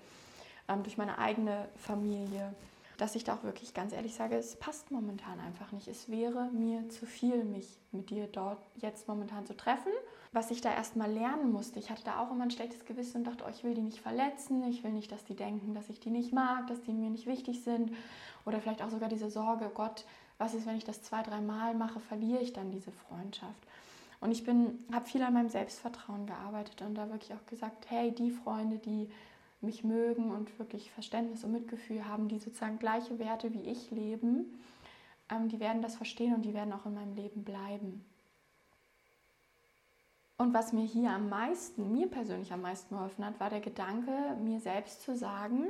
ähm, 0.67 0.83
durch 0.83 0.97
meine 0.97 1.17
eigene 1.17 1.67
Familie, 1.75 2.53
dass 2.97 3.15
ich 3.15 3.23
da 3.23 3.33
auch 3.33 3.43
wirklich 3.43 3.73
ganz 3.73 3.93
ehrlich 3.93 4.13
sage, 4.13 4.35
es 4.35 4.55
passt 4.57 4.91
momentan 4.91 5.39
einfach 5.39 5.71
nicht. 5.71 5.87
Es 5.87 6.07
wäre 6.07 6.49
mir 6.51 6.87
zu 6.89 7.07
viel, 7.07 7.43
mich 7.43 7.79
mit 7.91 8.11
dir 8.11 8.27
dort 8.27 8.59
jetzt 8.75 9.07
momentan 9.07 9.47
zu 9.47 9.57
treffen. 9.57 9.91
Was 10.33 10.49
ich 10.49 10.61
da 10.61 10.73
erstmal 10.73 11.11
lernen 11.11 11.51
musste, 11.51 11.77
ich 11.77 11.89
hatte 11.89 12.05
da 12.05 12.19
auch 12.19 12.31
immer 12.31 12.43
ein 12.43 12.51
schlechtes 12.51 12.85
Gewissen 12.85 13.17
und 13.17 13.27
dachte, 13.27 13.43
oh, 13.45 13.49
ich 13.49 13.65
will 13.65 13.73
die 13.73 13.81
nicht 13.81 13.99
verletzen, 13.99 14.63
ich 14.63 14.81
will 14.81 14.93
nicht, 14.93 15.11
dass 15.11 15.25
die 15.25 15.35
denken, 15.35 15.73
dass 15.73 15.89
ich 15.89 15.99
die 15.99 16.09
nicht 16.09 16.31
mag, 16.31 16.67
dass 16.67 16.81
die 16.81 16.93
mir 16.93 17.09
nicht 17.09 17.25
wichtig 17.25 17.63
sind. 17.63 17.91
Oder 18.45 18.61
vielleicht 18.61 18.81
auch 18.81 18.89
sogar 18.89 19.09
diese 19.09 19.29
Sorge, 19.29 19.69
Gott, 19.73 20.05
was 20.37 20.53
ist, 20.53 20.65
wenn 20.65 20.77
ich 20.77 20.85
das 20.85 21.01
zwei, 21.01 21.21
drei 21.21 21.41
Mal 21.41 21.75
mache, 21.75 21.99
verliere 21.99 22.41
ich 22.41 22.53
dann 22.53 22.71
diese 22.71 22.91
Freundschaft. 22.91 23.61
Und 24.21 24.31
ich 24.31 24.47
habe 24.47 25.05
viel 25.05 25.21
an 25.23 25.33
meinem 25.33 25.49
Selbstvertrauen 25.49 26.27
gearbeitet 26.27 26.81
und 26.81 26.95
da 26.95 27.09
wirklich 27.09 27.33
auch 27.33 27.45
gesagt, 27.47 27.89
hey, 27.89 28.11
die 28.11 28.31
Freunde, 28.31 28.77
die 28.77 29.09
mich 29.59 29.83
mögen 29.83 30.31
und 30.31 30.57
wirklich 30.59 30.91
Verständnis 30.91 31.43
und 31.43 31.51
Mitgefühl 31.51 32.07
haben, 32.07 32.27
die 32.27 32.39
sozusagen 32.39 32.79
gleiche 32.79 33.19
Werte 33.19 33.53
wie 33.53 33.61
ich 33.61 33.91
leben, 33.91 34.59
ähm, 35.29 35.49
die 35.49 35.59
werden 35.59 35.81
das 35.81 35.95
verstehen 35.95 36.33
und 36.35 36.43
die 36.43 36.53
werden 36.53 36.71
auch 36.71 36.85
in 36.85 36.93
meinem 36.93 37.15
Leben 37.15 37.43
bleiben. 37.43 38.05
Und 40.41 40.55
was 40.55 40.73
mir 40.73 40.85
hier 40.85 41.11
am 41.11 41.29
meisten, 41.29 41.93
mir 41.93 42.07
persönlich 42.07 42.51
am 42.51 42.61
meisten 42.61 42.95
geholfen 42.95 43.23
hat, 43.23 43.39
war 43.39 43.51
der 43.51 43.59
Gedanke, 43.59 44.11
mir 44.41 44.59
selbst 44.59 45.03
zu 45.03 45.15
sagen, 45.15 45.67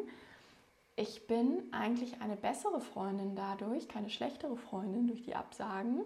ich 0.95 1.27
bin 1.27 1.61
eigentlich 1.73 2.21
eine 2.21 2.37
bessere 2.37 2.79
Freundin 2.79 3.35
dadurch, 3.35 3.89
keine 3.89 4.09
schlechtere 4.09 4.55
Freundin 4.55 5.07
durch 5.07 5.23
die 5.23 5.35
Absagen, 5.35 6.03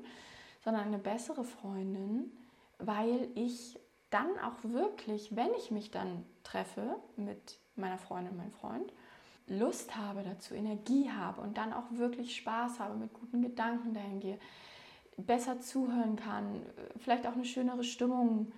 sondern 0.64 0.86
eine 0.86 0.98
bessere 0.98 1.44
Freundin, 1.44 2.32
weil 2.80 3.30
ich 3.36 3.80
dann 4.10 4.32
auch 4.44 4.58
wirklich, 4.64 5.36
wenn 5.36 5.54
ich 5.60 5.70
mich 5.70 5.92
dann 5.92 6.26
treffe 6.44 6.96
mit 7.18 7.60
meiner 7.76 8.00
Freundin, 8.00 8.36
meinem 8.36 8.52
Freund, 8.54 8.92
Lust 9.46 9.96
habe 9.96 10.24
dazu, 10.24 10.56
Energie 10.56 11.12
habe 11.12 11.40
und 11.40 11.56
dann 11.60 11.72
auch 11.72 11.92
wirklich 11.92 12.36
Spaß 12.36 12.80
habe, 12.80 12.96
mit 12.96 13.14
guten 13.14 13.44
Gedanken 13.44 13.94
dahin 13.94 14.20
gehe, 14.22 14.40
besser 15.18 15.60
zuhören 15.60 16.16
kann, 16.16 16.62
vielleicht 16.98 17.26
auch 17.28 17.34
eine 17.34 17.46
schönere 17.46 17.84
Stimmung 17.84 18.52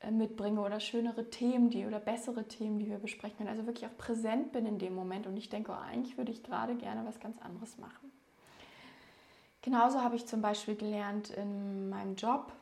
äh, 0.00 0.10
mitbringe 0.10 0.60
oder 0.60 0.80
schönere 0.80 1.28
Themen, 1.28 1.70
die 1.70 1.86
oder 1.86 2.00
bessere 2.00 2.48
Themen, 2.48 2.78
die 2.78 2.88
wir 2.88 2.98
besprechen 2.98 3.38
können. 3.38 3.50
Also 3.50 3.66
wirklich 3.66 3.86
auch 3.86 3.96
präsent 3.96 4.52
bin 4.52 4.66
in 4.66 4.78
dem 4.78 4.94
Moment 4.94 5.26
und 5.26 5.36
ich 5.36 5.48
denke, 5.48 5.72
oh, 5.72 5.80
eigentlich 5.80 6.16
würde 6.16 6.32
ich 6.32 6.42
gerade 6.42 6.74
gerne 6.74 7.06
was 7.06 7.20
ganz 7.20 7.38
anderes 7.42 7.76
machen. 7.78 8.10
Genauso 9.62 10.00
habe 10.00 10.16
ich 10.16 10.26
zum 10.26 10.40
Beispiel 10.40 10.74
gelernt, 10.74 11.28
in 11.30 11.90
meinem 11.90 12.16
Job 12.16 12.52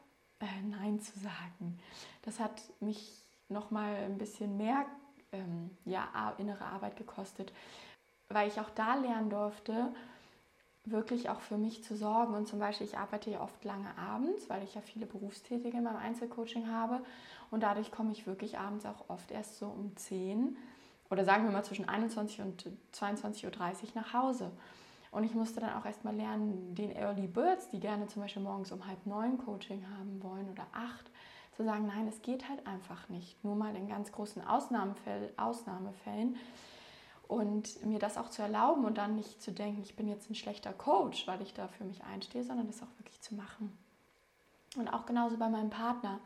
äh, 0.40 0.47
Nein 0.68 1.00
zu 1.00 1.16
sagen. 1.21 1.78
Das 2.23 2.40
hat 2.40 2.61
mich 2.80 3.23
noch 3.49 3.71
mal 3.71 3.95
ein 3.95 4.18
bisschen 4.18 4.57
mehr 4.57 4.85
ähm, 5.30 5.71
ja, 5.85 6.35
innere 6.38 6.64
Arbeit 6.64 6.97
gekostet, 6.97 7.52
weil 8.28 8.49
ich 8.49 8.61
auch 8.61 8.71
da 8.71 8.97
lernen 8.97 9.30
durfte, 9.30 9.95
wirklich 10.90 11.30
auch 11.30 11.40
für 11.40 11.59
mich 11.59 11.85
zu 11.85 11.97
sorgen. 11.97 12.35
Und 12.35 12.49
zum 12.49 12.59
Beispiel, 12.59 12.87
ich 12.87 12.99
arbeite 12.99 13.30
ja 13.30 13.40
oft 13.40 13.64
lange 13.64 13.97
abends, 13.99 14.49
weil 14.49 14.62
ich 14.62 14.75
ja 14.75 14.80
viele 14.80 15.07
Berufstätige 15.07 15.76
in 15.76 15.85
meinem 15.85 15.97
Einzelcoaching 15.97 16.68
habe. 16.68 17.00
Und 17.50 17.62
dadurch 17.62 17.90
komme 17.90 18.12
ich 18.12 18.26
wirklich 18.26 18.59
abends 18.59 18.85
auch 18.85 19.09
oft 19.09 19.30
erst 19.30 19.59
so 19.59 19.66
um 19.66 19.97
10 19.97 20.57
oder 21.11 21.25
sagen 21.25 21.45
wir 21.45 21.50
mal 21.50 21.64
zwischen 21.64 21.88
21 21.88 22.42
und 22.42 22.71
22.30 22.95 23.47
Uhr 23.47 23.52
nach 23.95 24.12
Hause. 24.12 24.50
Und 25.11 25.25
ich 25.25 25.35
musste 25.35 25.61
dann 25.61 25.73
auch 25.73 25.87
erstmal 25.87 26.14
lernen, 26.14 26.75
den 26.75 26.95
Early 26.95 27.26
Birds, 27.26 27.71
die 27.71 27.80
gerne 27.80 28.07
zum 28.09 28.21
Beispiel 28.23 28.42
morgens 28.42 28.73
um 28.73 28.87
halb 28.87 29.07
neun 29.07 29.38
Coaching 29.38 29.83
haben 29.97 30.23
wollen 30.23 30.50
oder 30.50 30.66
acht, 30.73 31.11
zu 31.57 31.64
sagen, 31.64 31.87
nein, 31.87 32.07
es 32.07 32.21
geht 32.23 32.49
halt 32.49 32.66
einfach 32.66 33.09
nicht. 33.09 33.42
Nur 33.42 33.57
mal 33.57 33.75
in 33.75 33.88
ganz 33.88 34.12
großen 34.12 34.47
Ausnahmefällen. 34.47 36.37
Und 37.28 37.85
mir 37.85 37.99
das 37.99 38.16
auch 38.16 38.30
zu 38.30 38.40
erlauben 38.40 38.87
und 38.87 38.97
dann 38.97 39.14
nicht 39.14 39.42
zu 39.42 39.52
denken, 39.52 39.82
ich 39.82 39.94
bin 39.94 40.08
jetzt 40.08 40.30
ein 40.30 40.35
schlechter 40.35 40.73
Coach, 40.73 41.26
weil 41.26 41.42
ich 41.42 41.52
da 41.52 41.68
für 41.68 41.85
mich 41.85 42.02
einstehe, 42.04 42.42
sondern 42.42 42.66
das 42.66 42.82
auch 42.82 42.99
wirklich 42.99 43.20
zu 43.20 43.35
machen. 43.35 43.76
Und 44.76 44.88
auch 44.88 45.04
genauso 45.04 45.37
bei 45.37 45.49
meinem 45.49 45.70
Partner. 45.70 46.20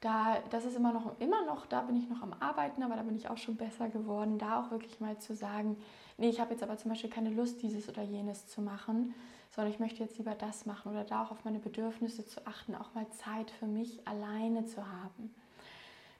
Da, 0.00 0.38
das 0.50 0.64
ist 0.64 0.76
immer 0.76 0.92
noch, 0.92 1.20
immer 1.20 1.44
noch, 1.44 1.66
da 1.66 1.82
bin 1.82 1.94
ich 1.94 2.08
noch 2.08 2.22
am 2.22 2.34
Arbeiten, 2.40 2.82
aber 2.82 2.96
da 2.96 3.02
bin 3.02 3.16
ich 3.16 3.28
auch 3.28 3.36
schon 3.36 3.56
besser 3.56 3.88
geworden, 3.88 4.38
da 4.38 4.60
auch 4.60 4.70
wirklich 4.70 4.98
mal 4.98 5.18
zu 5.18 5.36
sagen, 5.36 5.76
nee, 6.16 6.28
ich 6.28 6.40
habe 6.40 6.52
jetzt 6.52 6.62
aber 6.62 6.78
zum 6.78 6.90
Beispiel 6.90 7.10
keine 7.10 7.30
Lust, 7.30 7.62
dieses 7.62 7.88
oder 7.88 8.02
jenes 8.02 8.48
zu 8.48 8.62
machen, 8.62 9.14
sondern 9.54 9.72
ich 9.72 9.78
möchte 9.78 10.02
jetzt 10.02 10.16
lieber 10.16 10.34
das 10.34 10.64
machen 10.64 10.90
oder 10.90 11.04
da 11.04 11.24
auch 11.24 11.30
auf 11.30 11.44
meine 11.44 11.58
Bedürfnisse 11.58 12.26
zu 12.26 12.46
achten, 12.46 12.74
auch 12.74 12.94
mal 12.94 13.06
Zeit 13.10 13.50
für 13.50 13.66
mich 13.66 14.06
alleine 14.08 14.64
zu 14.66 14.86
haben. 14.86 15.34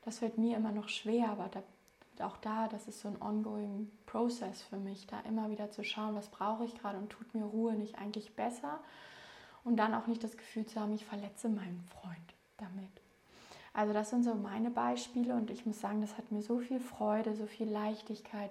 Das 0.05 0.19
fällt 0.19 0.39
mir 0.39 0.57
immer 0.57 0.73
noch 0.73 0.89
schwer, 0.89 1.31
aber 1.31 1.49
da, 1.49 1.63
auch 2.23 2.37
da, 2.37 2.69
das 2.69 2.87
ist 2.89 3.01
so 3.01 3.09
ein 3.09 3.21
ongoing 3.21 3.91
Process 4.07 4.63
für 4.63 4.77
mich, 4.77 5.07
da 5.07 5.21
immer 5.21 5.51
wieder 5.51 5.71
zu 5.71 5.85
schauen, 5.85 6.15
was 6.15 6.29
brauche 6.29 6.65
ich 6.65 6.75
gerade 6.75 6.99
und 6.99 7.11
tut 7.11 7.35
mir 7.35 7.45
Ruhe 7.45 7.75
nicht 7.75 7.99
eigentlich 7.99 8.35
besser 8.35 8.81
und 9.65 9.77
dann 9.77 9.95
auch 9.95 10.07
nicht 10.07 10.25
das 10.25 10.37
Gefühl 10.37 10.67
zu 10.67 10.81
haben, 10.81 10.95
ich 10.95 11.05
verletze 11.05 11.49
meinen 11.49 11.83
Freund 11.83 12.35
damit. 12.57 12.91
Also 13.73 13.93
das 13.93 14.11
sind 14.11 14.25
so 14.25 14.35
meine 14.35 14.71
Beispiele 14.71 15.35
und 15.35 15.51
ich 15.51 15.65
muss 15.65 15.81
sagen, 15.81 16.01
das 16.01 16.17
hat 16.17 16.33
mir 16.33 16.43
so 16.43 16.59
viel 16.59 16.81
Freude, 16.81 17.37
so 17.37 17.47
viel 17.47 17.69
Leichtigkeit, 17.69 18.51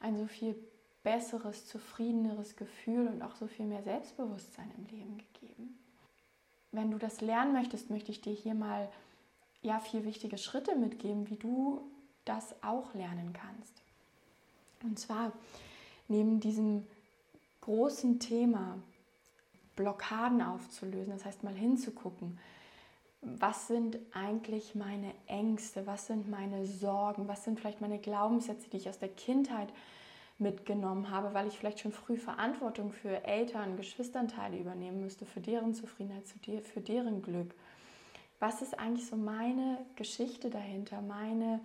ein 0.00 0.16
so 0.16 0.26
viel 0.26 0.54
besseres, 1.02 1.66
zufriedeneres 1.66 2.56
Gefühl 2.56 3.08
und 3.08 3.22
auch 3.22 3.34
so 3.34 3.46
viel 3.46 3.66
mehr 3.66 3.82
Selbstbewusstsein 3.82 4.70
im 4.78 4.86
Leben 4.86 5.18
gegeben. 5.18 5.78
Wenn 6.72 6.90
du 6.90 6.98
das 6.98 7.20
lernen 7.20 7.52
möchtest, 7.52 7.90
möchte 7.90 8.10
ich 8.10 8.20
dir 8.20 8.32
hier 8.32 8.54
mal 8.54 8.88
ja 9.62 9.80
vier 9.80 10.04
wichtige 10.04 10.38
Schritte 10.38 10.76
mitgeben, 10.76 11.28
wie 11.30 11.36
du 11.36 11.82
das 12.24 12.54
auch 12.62 12.94
lernen 12.94 13.32
kannst. 13.32 13.82
Und 14.82 14.98
zwar 14.98 15.32
neben 16.08 16.40
diesem 16.40 16.86
großen 17.62 18.20
Thema 18.20 18.78
Blockaden 19.76 20.42
aufzulösen, 20.42 21.12
das 21.12 21.24
heißt 21.24 21.42
mal 21.42 21.54
hinzugucken, 21.54 22.38
was 23.22 23.68
sind 23.68 23.98
eigentlich 24.12 24.74
meine 24.74 25.12
Ängste, 25.26 25.86
was 25.86 26.06
sind 26.06 26.30
meine 26.30 26.66
Sorgen, 26.66 27.26
was 27.26 27.44
sind 27.44 27.58
vielleicht 27.58 27.80
meine 27.80 27.98
Glaubenssätze, 27.98 28.68
die 28.68 28.76
ich 28.76 28.88
aus 28.88 28.98
der 28.98 29.08
Kindheit 29.08 29.72
mitgenommen 30.38 31.10
habe, 31.10 31.32
weil 31.32 31.46
ich 31.46 31.58
vielleicht 31.58 31.80
schon 31.80 31.92
früh 31.92 32.16
Verantwortung 32.16 32.92
für 32.92 33.24
Eltern, 33.24 33.76
Geschwisternteile 33.76 34.58
übernehmen 34.58 35.00
müsste, 35.00 35.24
für 35.24 35.40
deren 35.40 35.74
Zufriedenheit, 35.74 36.24
für 36.26 36.80
deren 36.80 37.22
Glück. 37.22 37.54
Was 38.40 38.60
ist 38.60 38.78
eigentlich 38.78 39.06
so 39.06 39.16
meine 39.16 39.78
Geschichte 39.96 40.50
dahinter, 40.50 41.00
meine 41.00 41.60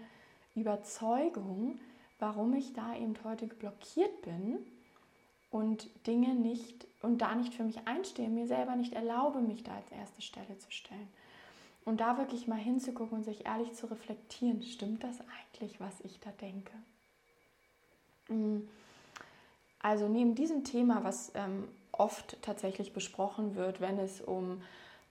Überzeugung, 0.56 1.80
warum 2.20 2.54
ich 2.54 2.74
da 2.74 2.96
eben 2.96 3.16
heute 3.24 3.48
blockiert 3.48 4.22
bin 4.22 4.60
und 5.52 5.90
Dinge 6.06 6.36
nicht 6.36 6.88
und 7.02 7.20
da 7.20 7.36
nicht 7.36 7.54
für 7.54 7.64
mich 7.64 7.88
einstehe, 7.88 8.30
mir 8.30 8.48
selber 8.48 8.76
nicht 8.76 8.94
erlaube, 8.94 9.42
mich 9.42 9.64
da 9.64 9.76
als 9.76 9.92
erste 9.92 10.22
Stelle 10.22 10.58
zu 10.60 10.72
stellen. 10.72 11.08
Und 11.86 12.02
da 12.02 12.18
wirklich 12.18 12.48
mal 12.48 12.58
hinzugucken 12.58 13.20
und 13.20 13.24
sich 13.24 13.46
ehrlich 13.46 13.74
zu 13.74 13.88
reflektieren, 13.88 14.62
stimmt 14.64 15.04
das 15.04 15.18
eigentlich, 15.22 15.80
was 15.80 16.02
ich 16.02 16.20
da 16.20 16.32
denke? 16.32 16.74
Mm. 18.28 18.68
Also 19.82 20.10
neben 20.10 20.36
diesem 20.36 20.66
Thema, 20.66 21.06
was 21.06 21.32
ähm, 21.36 21.68
oft 21.94 22.42
tatsächlich 22.42 22.92
besprochen 22.92 23.56
wird, 23.56 23.80
wenn 23.80 23.98
es 23.98 24.20
um 24.20 24.62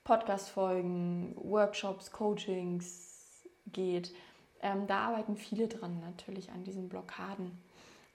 Podcast-Folgen, 0.04 1.34
Workshops, 1.36 2.12
Coachings 2.12 3.46
geht, 3.66 4.12
ähm, 4.62 4.86
da 4.86 5.08
arbeiten 5.08 5.36
viele 5.36 5.68
dran 5.68 6.00
natürlich 6.00 6.50
an 6.50 6.64
diesen 6.64 6.88
Blockaden. 6.88 7.50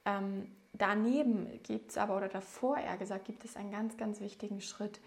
Ähm, 0.06 0.48
daneben 0.74 1.48
gibt 1.63 1.91
es 1.91 1.98
aber, 1.98 2.18
oder 2.18 2.28
davor 2.28 2.78
eher 2.78 2.98
gesagt, 2.98 3.26
gibt 3.26 3.46
es 3.46 3.56
einen 3.56 3.72
ganz, 3.72 3.98
ganz 3.98 4.20
wichtigen 4.20 4.62
Schritt, 4.62 5.00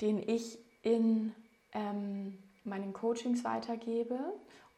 den 0.00 0.18
ich 0.18 0.58
in 0.82 1.34
ähm, 1.72 2.38
meinen 2.64 2.92
Coachings 2.92 3.44
weitergebe 3.44 4.18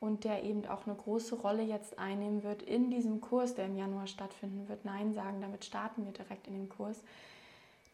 und 0.01 0.25
der 0.25 0.45
eben 0.45 0.67
auch 0.67 0.87
eine 0.87 0.97
große 0.97 1.37
Rolle 1.37 1.63
jetzt 1.63 1.99
einnehmen 1.99 2.43
wird 2.43 2.63
in 2.63 2.91
diesem 2.91 3.21
Kurs, 3.21 3.55
der 3.55 3.67
im 3.67 3.77
Januar 3.77 4.07
stattfinden 4.07 4.69
wird. 4.69 4.85
Nein 4.85 5.13
sagen, 5.15 5.41
damit 5.41 5.65
starten 5.65 6.07
wir 6.07 6.13
direkt 6.13 6.47
in 6.47 6.55
den 6.55 6.69
Kurs. 6.69 6.99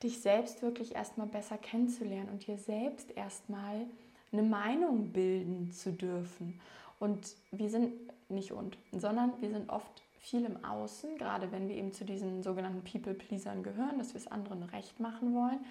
Dich 0.02 0.20
selbst 0.20 0.62
wirklich 0.62 0.94
erstmal 0.94 1.26
besser 1.26 1.58
kennenzulernen 1.58 2.28
und 2.28 2.46
dir 2.46 2.58
selbst 2.58 3.10
erstmal 3.16 3.86
eine 4.32 4.42
Meinung 4.42 5.12
bilden 5.12 5.72
zu 5.72 5.92
dürfen. 5.92 6.60
Und 6.98 7.36
wir 7.50 7.70
sind 7.70 7.92
nicht 8.28 8.52
und, 8.52 8.78
sondern 8.92 9.32
wir 9.40 9.50
sind 9.50 9.68
oft 9.70 10.02
viel 10.18 10.44
im 10.44 10.64
Außen, 10.64 11.18
gerade 11.18 11.52
wenn 11.52 11.68
wir 11.68 11.76
eben 11.76 11.92
zu 11.92 12.04
diesen 12.04 12.42
sogenannten 12.42 12.82
People-Pleasern 12.82 13.62
gehören, 13.62 13.98
dass 13.98 14.14
wir 14.14 14.20
es 14.20 14.26
anderen 14.26 14.64
recht 14.64 14.98
machen 14.98 15.34
wollen, 15.34 15.64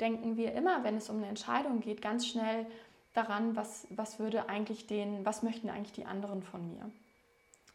denken 0.00 0.36
wir 0.36 0.52
immer, 0.54 0.82
wenn 0.82 0.96
es 0.96 1.08
um 1.08 1.18
eine 1.18 1.28
Entscheidung 1.28 1.80
geht, 1.80 2.02
ganz 2.02 2.26
schnell, 2.26 2.66
daran, 3.14 3.56
was, 3.56 3.86
was 3.90 4.18
würde 4.18 4.48
eigentlich 4.48 4.86
den, 4.86 5.24
was 5.24 5.42
möchten 5.42 5.68
eigentlich 5.68 5.92
die 5.92 6.06
anderen 6.06 6.42
von 6.42 6.66
mir? 6.66 6.90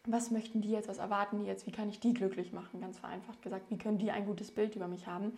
Was 0.06 0.32
möchten 0.32 0.62
die 0.62 0.72
jetzt, 0.72 0.88
was 0.88 0.98
erwarten 0.98 1.40
die 1.40 1.46
jetzt, 1.46 1.68
wie 1.68 1.72
kann 1.72 1.90
ich 1.90 2.00
die 2.00 2.14
glücklich 2.14 2.54
machen? 2.54 2.82
Ganz 2.82 2.98
vereinfacht 2.98 3.42
gesagt, 3.42 3.70
wie 3.70 3.78
können 3.78 3.98
die 3.98 4.12
ein 4.12 4.26
gutes 4.26 4.52
Bild 4.52 4.76
über 4.76 4.88
mich 4.88 5.06
haben? 5.06 5.38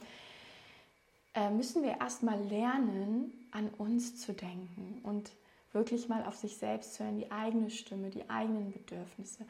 Äh, 1.34 1.50
müssen 1.50 1.84
wir 1.84 2.00
erstmal 2.00 2.40
lernen, 2.46 3.34
an 3.52 3.70
uns 3.78 4.18
zu 4.18 4.34
denken 4.34 5.00
und 5.04 5.32
wirklich 5.74 6.10
mal 6.10 6.26
auf 6.26 6.36
sich 6.36 6.58
selbst 6.58 6.96
zu 6.96 7.04
hören, 7.04 7.18
die 7.18 7.32
eigene 7.32 7.70
Stimme, 7.70 8.10
die 8.10 8.30
eigenen 8.30 8.72
Bedürfnisse. 8.72 9.46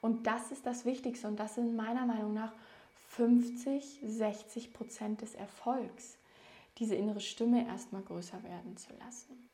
Und 0.00 0.26
das 0.26 0.52
ist 0.52 0.66
das 0.66 0.84
Wichtigste 0.84 1.26
und 1.26 1.40
das 1.40 1.54
sind 1.54 1.76
meiner 1.76 2.04
Meinung 2.04 2.34
nach 2.34 2.52
50, 3.08 4.00
60 4.04 4.72
Prozent 4.72 5.22
des 5.22 5.34
Erfolgs, 5.34 6.18
diese 6.78 6.94
innere 6.94 7.20
Stimme 7.20 7.66
erstmal 7.66 8.02
größer 8.02 8.42
werden 8.42 8.76
zu 8.76 8.92
lassen. 8.98 9.48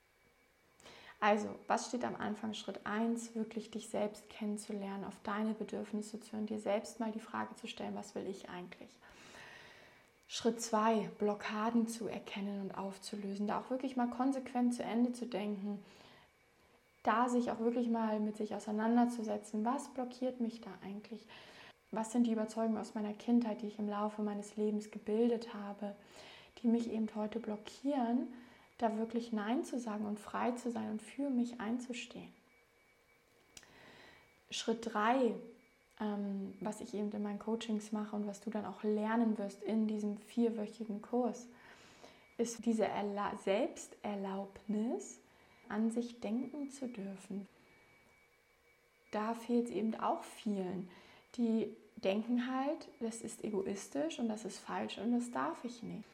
Also, 1.21 1.49
was 1.67 1.89
steht 1.89 2.05
am 2.05 2.17
Anfang? 2.17 2.55
Schritt 2.55 2.81
1, 2.85 3.35
wirklich 3.35 3.71
dich 3.71 3.91
selbst 3.91 4.31
kennenzulernen, 4.31 5.05
auf 5.05 5.19
deine 5.23 5.53
Bedürfnisse 5.53 6.19
zu 6.19 6.33
hören, 6.33 6.47
dir 6.47 6.59
selbst 6.59 6.99
mal 6.99 7.13
die 7.13 7.21
Frage 7.21 7.55
zu 7.57 7.69
stellen, 7.69 7.95
was 7.95 8.15
will 8.15 8.27
ich 8.27 8.49
eigentlich? 8.49 8.91
Schritt 10.33 10.63
2, 10.63 11.11
Blockaden 11.19 11.89
zu 11.89 12.07
erkennen 12.07 12.61
und 12.63 12.79
aufzulösen, 12.79 13.49
da 13.49 13.59
auch 13.59 13.71
wirklich 13.71 13.97
mal 13.97 14.09
konsequent 14.09 14.75
zu 14.75 14.85
Ende 14.85 15.13
zu 15.13 15.27
denken, 15.27 15.83
da 17.03 17.29
sich 17.29 17.51
auch 17.51 17.59
wirklich 17.59 17.89
mal 17.89 18.21
mit 18.21 18.37
sich 18.37 18.55
auseinanderzusetzen, 18.55 19.65
was 19.65 19.89
blockiert 19.89 20.41
mich 20.41 20.61
da 20.61 20.71
eigentlich? 20.85 21.27
Was 21.91 22.13
sind 22.13 22.29
die 22.29 22.33
Überzeugungen 22.33 22.79
aus 22.79 22.95
meiner 22.95 23.13
Kindheit, 23.13 23.63
die 23.63 23.67
ich 23.67 23.81
im 23.81 23.89
Laufe 23.89 24.23
meines 24.23 24.57
Lebens 24.57 24.93
gebildet 24.93 25.53
habe, 25.53 25.97
die 26.63 26.69
mich 26.69 26.91
eben 26.91 27.09
heute 27.17 27.41
blockieren? 27.41 28.29
da 28.81 28.97
wirklich 28.97 29.33
Nein 29.33 29.65
zu 29.65 29.79
sagen 29.79 30.07
und 30.07 30.19
frei 30.19 30.53
zu 30.53 30.71
sein 30.71 30.91
und 30.91 31.03
für 31.03 31.29
mich 31.29 31.61
einzustehen. 31.61 32.33
Schritt 34.51 34.93
3, 34.95 35.35
ähm, 36.01 36.55
was 36.61 36.81
ich 36.81 36.95
eben 36.95 37.11
in 37.13 37.23
meinen 37.23 37.39
Coachings 37.39 37.93
mache 37.93 38.17
und 38.17 38.27
was 38.27 38.41
du 38.41 38.51
dann 38.51 38.67
auch 38.67 38.83
lernen 38.83 39.39
wirst 39.39 39.63
in 39.63 39.87
diesem 39.87 40.19
vierwöchigen 40.19 41.03
Kurs, 41.03 41.47
ist 42.39 42.65
diese 42.65 42.87
Erla 42.87 43.37
Selbsterlaubnis, 43.45 45.21
an 45.69 45.91
sich 45.91 46.21
denken 46.21 46.71
zu 46.71 46.89
dürfen. 46.89 47.47
Da 49.13 49.35
fehlt 49.35 49.67
es 49.67 49.71
eben 49.71 49.95
auch 50.01 50.25
vielen, 50.25 50.89
die 51.37 51.77
denken 51.97 52.51
halt, 52.51 52.89
das 52.99 53.21
ist 53.21 53.45
egoistisch 53.45 54.19
und 54.19 54.29
das 54.29 54.45
ist 54.45 54.59
falsch 54.59 54.99
und 54.99 55.13
das 55.13 55.31
darf 55.31 55.65
ich 55.65 55.83
nicht 55.83 56.09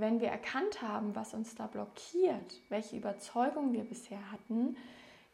wenn 0.00 0.20
wir 0.20 0.28
erkannt 0.28 0.82
haben, 0.82 1.14
was 1.14 1.34
uns 1.34 1.54
da 1.54 1.66
blockiert, 1.66 2.60
welche 2.68 2.96
Überzeugung 2.96 3.72
wir 3.72 3.84
bisher 3.84 4.32
hatten, 4.32 4.76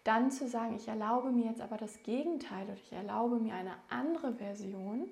dann 0.06 0.30
zu 0.30 0.48
sagen, 0.48 0.76
ich 0.76 0.88
erlaube 0.88 1.30
mir 1.30 1.46
jetzt 1.46 1.60
aber 1.60 1.76
das 1.76 2.02
Gegenteil 2.02 2.64
oder 2.64 2.74
ich 2.74 2.92
erlaube 2.92 3.38
mir 3.38 3.54
eine 3.54 3.74
andere 3.88 4.34
Version, 4.34 5.08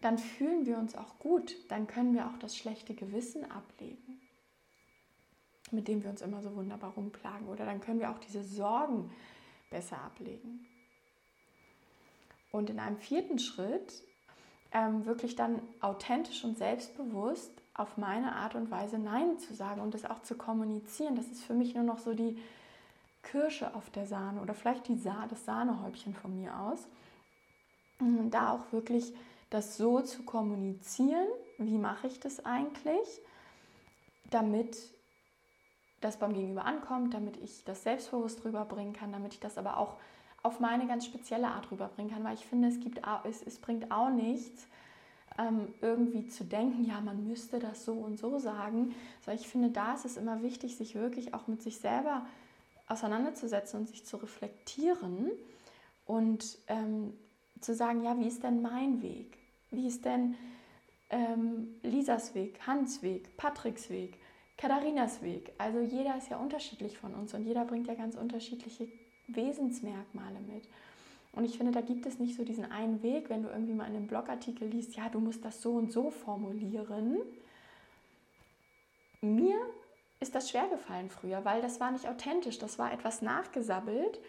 dann 0.00 0.18
fühlen 0.18 0.66
wir 0.66 0.78
uns 0.78 0.94
auch 0.94 1.18
gut, 1.18 1.54
dann 1.68 1.86
können 1.86 2.14
wir 2.14 2.26
auch 2.26 2.38
das 2.38 2.56
schlechte 2.56 2.94
Gewissen 2.94 3.50
ablegen, 3.50 4.20
mit 5.70 5.88
dem 5.88 6.02
wir 6.02 6.10
uns 6.10 6.22
immer 6.22 6.42
so 6.42 6.54
wunderbar 6.54 6.92
rumplagen, 6.92 7.48
oder 7.48 7.64
dann 7.64 7.80
können 7.80 8.00
wir 8.00 8.10
auch 8.10 8.18
diese 8.18 8.42
Sorgen 8.42 9.10
besser 9.70 9.98
ablegen. 9.98 10.66
Und 12.50 12.68
in 12.68 12.80
einem 12.80 12.98
vierten 12.98 13.38
Schritt 13.38 14.02
ähm, 14.72 15.06
wirklich 15.06 15.36
dann 15.36 15.60
authentisch 15.80 16.44
und 16.44 16.58
selbstbewusst 16.58 17.52
auf 17.74 17.96
meine 17.96 18.34
Art 18.34 18.54
und 18.54 18.70
Weise 18.70 18.98
Nein 18.98 19.38
zu 19.38 19.54
sagen 19.54 19.80
und 19.80 19.94
das 19.94 20.04
auch 20.04 20.22
zu 20.22 20.36
kommunizieren. 20.36 21.16
Das 21.16 21.28
ist 21.28 21.42
für 21.42 21.54
mich 21.54 21.74
nur 21.74 21.84
noch 21.84 21.98
so 21.98 22.14
die 22.14 22.36
Kirsche 23.22 23.74
auf 23.74 23.90
der 23.90 24.06
Sahne 24.06 24.40
oder 24.40 24.54
vielleicht 24.54 24.88
die 24.88 24.96
Sa 24.96 25.26
das 25.28 25.44
Sahnehäubchen 25.44 26.14
von 26.14 26.36
mir 26.36 26.58
aus. 26.58 26.88
Und 27.98 28.30
da 28.30 28.52
auch 28.52 28.72
wirklich 28.72 29.12
das 29.50 29.76
so 29.76 30.00
zu 30.00 30.22
kommunizieren, 30.22 31.26
wie 31.58 31.76
mache 31.76 32.06
ich 32.06 32.20
das 32.20 32.44
eigentlich, 32.46 33.06
damit 34.30 34.76
das 36.00 36.18
beim 36.18 36.32
Gegenüber 36.32 36.64
ankommt, 36.64 37.12
damit 37.12 37.36
ich 37.36 37.64
das 37.64 37.82
selbstbewusst 37.82 38.44
rüberbringen 38.44 38.94
kann, 38.94 39.12
damit 39.12 39.34
ich 39.34 39.40
das 39.40 39.58
aber 39.58 39.76
auch 39.76 39.96
auf 40.42 40.60
meine 40.60 40.86
ganz 40.86 41.04
spezielle 41.04 41.48
Art 41.48 41.70
rüberbringen 41.70 42.12
kann, 42.12 42.24
weil 42.24 42.34
ich 42.34 42.46
finde, 42.46 42.68
es, 42.68 42.80
gibt, 42.80 43.02
es, 43.24 43.42
es 43.42 43.58
bringt 43.58 43.92
auch 43.92 44.08
nichts, 44.08 44.66
ähm, 45.38 45.68
irgendwie 45.80 46.26
zu 46.28 46.44
denken, 46.44 46.84
ja, 46.84 47.00
man 47.00 47.26
müsste 47.26 47.58
das 47.58 47.84
so 47.84 47.92
und 47.92 48.18
so 48.18 48.38
sagen. 48.38 48.94
Sondern 49.24 49.40
ich 49.40 49.48
finde, 49.48 49.70
da 49.70 49.94
ist 49.94 50.04
es 50.04 50.16
immer 50.16 50.42
wichtig, 50.42 50.76
sich 50.76 50.94
wirklich 50.94 51.34
auch 51.34 51.46
mit 51.46 51.62
sich 51.62 51.78
selber 51.78 52.24
auseinanderzusetzen 52.90 53.80
und 53.80 53.88
sich 53.88 54.04
zu 54.04 54.16
reflektieren 54.16 55.30
und 56.06 56.58
ähm, 56.66 57.14
zu 57.60 57.74
sagen, 57.74 58.02
ja, 58.02 58.18
wie 58.18 58.26
ist 58.26 58.42
denn 58.42 58.62
mein 58.62 59.00
Weg? 59.02 59.38
Wie 59.70 59.86
ist 59.86 60.04
denn 60.04 60.34
ähm, 61.10 61.76
Lisas 61.82 62.34
Weg, 62.34 62.58
Hans 62.66 63.02
Weg, 63.02 63.36
Patricks 63.36 63.90
Weg, 63.90 64.18
Katharinas 64.56 65.22
Weg? 65.22 65.52
Also 65.58 65.80
jeder 65.80 66.16
ist 66.16 66.30
ja 66.30 66.38
unterschiedlich 66.38 66.98
von 66.98 67.14
uns 67.14 67.32
und 67.32 67.44
jeder 67.44 67.64
bringt 67.64 67.86
ja 67.86 67.94
ganz 67.94 68.16
unterschiedliche 68.16 68.88
Wesensmerkmale 69.28 70.40
mit. 70.40 70.68
Und 71.32 71.44
ich 71.44 71.56
finde, 71.56 71.72
da 71.72 71.80
gibt 71.80 72.06
es 72.06 72.18
nicht 72.18 72.34
so 72.34 72.44
diesen 72.44 72.64
einen 72.72 73.04
Weg, 73.04 73.30
wenn 73.30 73.44
du 73.44 73.48
irgendwie 73.48 73.74
mal 73.74 73.86
in 73.86 73.94
einem 73.94 74.08
Blogartikel 74.08 74.66
liest, 74.66 74.96
ja, 74.96 75.08
du 75.08 75.20
musst 75.20 75.44
das 75.44 75.62
so 75.62 75.74
und 75.74 75.92
so 75.92 76.10
formulieren. 76.10 77.18
Mir 79.20 79.56
ist 80.20 80.34
das 80.34 80.50
schwer 80.50 80.68
gefallen 80.68 81.08
früher, 81.08 81.44
weil 81.44 81.62
das 81.62 81.80
war 81.80 81.90
nicht 81.90 82.06
authentisch, 82.06 82.58
das 82.58 82.78
war 82.78 82.92
etwas 82.92 83.22
nachgesabbelt 83.22 84.20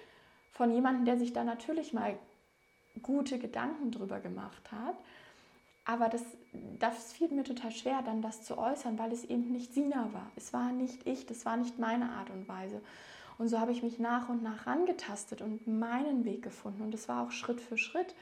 von 0.52 0.72
jemandem, 0.72 1.06
der 1.06 1.18
sich 1.18 1.34
da 1.34 1.44
natürlich 1.44 1.94
mal 1.94 2.18
gute 3.02 3.38
Gedanken 3.38 3.92
drüber 3.92 4.20
gemacht 4.20 4.72
hat. 4.72 4.96
Aber 5.84 6.08
das, 6.08 6.24
das 6.80 7.12
fiel 7.14 7.30
mir 7.30 7.44
total 7.44 7.72
schwer, 7.72 8.02
dann 8.04 8.22
das 8.22 8.44
zu 8.44 8.58
äußern, 8.58 8.98
weil 9.00 9.12
es 9.12 9.26
eben 9.26 9.52
nicht 9.52 9.74
Sina 9.74 10.10
war. 10.14 10.32
Es 10.36 10.54
war 10.54 10.72
nicht 10.72 11.06
ich, 11.06 11.26
das 11.26 11.46
war 11.46 11.58
nicht 11.58 11.80
meine 11.80 12.12
Art 12.12 12.30
und 12.30 12.48
Weise. 12.48 12.82
Und 13.38 13.48
so 13.48 13.60
habe 13.60 13.72
ich 13.72 13.82
mich 13.82 13.98
nach 13.98 14.30
und 14.30 14.44
nach 14.44 14.68
rangetastet 14.68 15.42
und 15.42 15.68
meinen 15.68 16.24
Weg 16.24 16.44
gefunden. 16.44 16.84
Und 16.84 16.94
es 16.94 17.10
war 17.10 17.26
auch 17.26 17.32
Schritt 17.32 17.60
für 17.60 17.78
Schritt, 17.78 18.14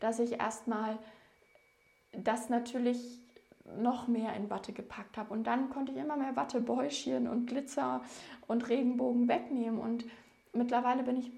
dass 0.00 0.18
ich 0.18 0.32
erstmal 0.32 0.98
das 2.12 2.50
natürlich 2.50 3.18
noch 3.78 4.08
mehr 4.08 4.34
in 4.34 4.50
Watte 4.50 4.72
gepackt 4.72 5.16
habe. 5.16 5.32
Und 5.32 5.44
dann 5.44 5.70
konnte 5.70 5.92
ich 5.92 5.98
immer 5.98 6.16
mehr 6.16 6.36
Wattebäuschen 6.36 7.28
und 7.28 7.46
Glitzer 7.46 8.02
und 8.46 8.68
Regenbogen 8.68 9.28
wegnehmen. 9.28 9.78
Und 9.78 10.04
mittlerweile 10.52 11.02
bin 11.02 11.18
ich 11.18 11.30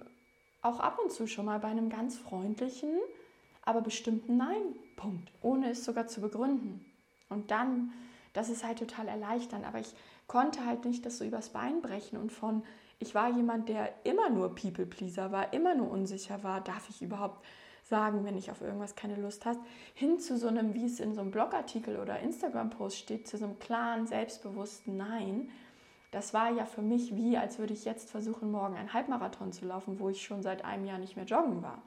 auch 0.63 0.81
ab 0.81 0.99
und 1.03 1.13
zu 1.13 1.27
schon 1.27 1.45
mal 1.45 1.59
bei 1.59 1.69
einem 1.69 1.91
ganz 1.91 2.17
freundlichen, 2.17 2.99
aber 3.63 3.83
bestimmten 3.83 4.37
Nein-Punkt, 4.37 5.31
ohne 5.43 5.71
es 5.71 5.85
sogar 5.85 6.07
zu 6.07 6.21
begründen. 6.21 6.85
Und 7.29 7.51
dann, 7.51 7.93
das 8.33 8.49
ist 8.49 8.65
halt 8.65 8.79
total 8.79 9.09
erleichternd. 9.09 9.67
Aber 9.67 9.81
ich 9.81 9.95
konnte 10.27 10.65
halt 10.65 10.85
nicht 10.85 11.05
das 11.05 11.19
so 11.19 11.25
übers 11.25 11.51
Bein 11.51 11.83
brechen 11.83 12.19
und 12.19 12.33
von 12.33 12.63
ich 13.01 13.15
war 13.15 13.29
jemand, 13.31 13.69
der 13.69 13.93
immer 14.05 14.31
nur 14.31 14.55
People-Pleaser 14.55 15.33
war, 15.33 15.53
immer 15.53 15.75
nur 15.75 15.91
unsicher 15.91 16.43
war, 16.43 16.61
darf 16.61 16.89
ich 16.89 17.03
überhaupt 17.03 17.45
sagen, 17.85 18.25
wenn 18.25 18.37
ich 18.37 18.51
auf 18.51 18.61
irgendwas 18.61 18.97
keine 18.97 19.17
Lust 19.17 19.45
hast, 19.45 19.61
hin 19.95 20.19
zu 20.19 20.39
so 20.39 20.49
einem, 20.49 20.75
wie 20.75 20.87
es 20.87 21.01
in 21.01 21.15
so 21.15 21.21
einem 21.21 21.31
Blogartikel 21.31 21.99
oder 21.99 22.19
Instagram-Post 22.21 22.99
steht, 22.99 23.29
zu 23.29 23.37
so 23.37 23.45
einem 23.45 23.59
klaren, 23.59 24.07
selbstbewussten 24.07 24.97
Nein. 24.97 25.51
Das 26.11 26.33
war 26.33 26.51
ja 26.51 26.65
für 26.65 26.83
mich 26.83 27.15
wie, 27.15 27.37
als 27.37 27.59
würde 27.59 27.75
ich 27.75 27.85
jetzt 27.85 28.11
versuchen, 28.11 28.51
morgen 28.51 28.77
einen 28.77 28.93
Halbmarathon 28.93 29.53
zu 29.53 29.67
laufen, 29.67 30.01
wo 30.01 30.09
ich 30.09 30.23
schon 30.23 30.43
seit 30.43 30.65
einem 30.65 30.87
Jahr 30.87 30.99
nicht 30.99 31.17
mehr 31.17 31.27
joggen 31.27 31.63
war. 31.63 31.83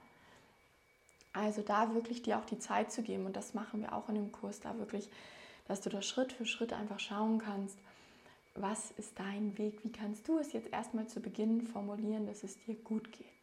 Also 1.33 1.61
da 1.61 1.93
wirklich 1.93 2.23
dir 2.23 2.37
auch 2.37 2.45
die 2.45 2.59
Zeit 2.59 2.91
zu 2.91 3.03
geben 3.03 3.25
und 3.25 3.35
das 3.35 3.53
machen 3.53 3.81
wir 3.81 3.93
auch 3.93 4.09
in 4.09 4.15
dem 4.15 4.31
Kurs, 4.31 4.59
da 4.59 4.77
wirklich, 4.77 5.09
dass 5.67 5.81
du 5.81 5.89
da 5.89 6.01
Schritt 6.01 6.33
für 6.33 6.45
Schritt 6.45 6.73
einfach 6.73 6.99
schauen 6.99 7.39
kannst, 7.39 7.77
was 8.55 8.91
ist 8.91 9.19
dein 9.19 9.57
Weg? 9.57 9.83
Wie 9.83 9.91
kannst 9.91 10.27
du 10.27 10.39
es 10.39 10.51
jetzt 10.51 10.73
erstmal 10.73 11.07
zu 11.07 11.19
Beginn 11.19 11.61
formulieren, 11.61 12.25
dass 12.25 12.43
es 12.43 12.57
dir 12.65 12.75
gut 12.75 13.11
geht? 13.11 13.36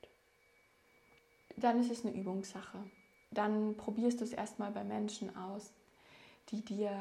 Dann 1.56 1.80
ist 1.80 1.90
es 1.90 2.04
eine 2.04 2.14
Übungssache. 2.14 2.78
Dann 3.30 3.76
probierst 3.76 4.20
du 4.20 4.24
es 4.24 4.32
erstmal 4.32 4.70
bei 4.70 4.84
Menschen 4.84 5.36
aus, 5.36 5.72
die 6.50 6.62
dir, 6.62 6.92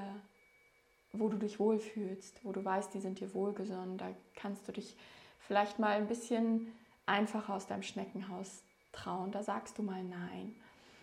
wo 1.11 1.29
du 1.29 1.37
dich 1.37 1.59
wohlfühlst, 1.59 2.43
wo 2.43 2.51
du 2.51 2.63
weißt, 2.63 2.93
die 2.93 2.99
sind 2.99 3.19
dir 3.19 3.33
wohlgesonnen. 3.33 3.97
Da 3.97 4.09
kannst 4.35 4.67
du 4.67 4.71
dich 4.71 4.95
vielleicht 5.39 5.79
mal 5.79 5.91
ein 5.91 6.07
bisschen 6.07 6.71
einfacher 7.05 7.53
aus 7.53 7.67
deinem 7.67 7.83
Schneckenhaus 7.83 8.63
trauen. 8.91 9.31
Da 9.31 9.43
sagst 9.43 9.77
du 9.77 9.83
mal 9.83 10.03
Nein. 10.03 10.55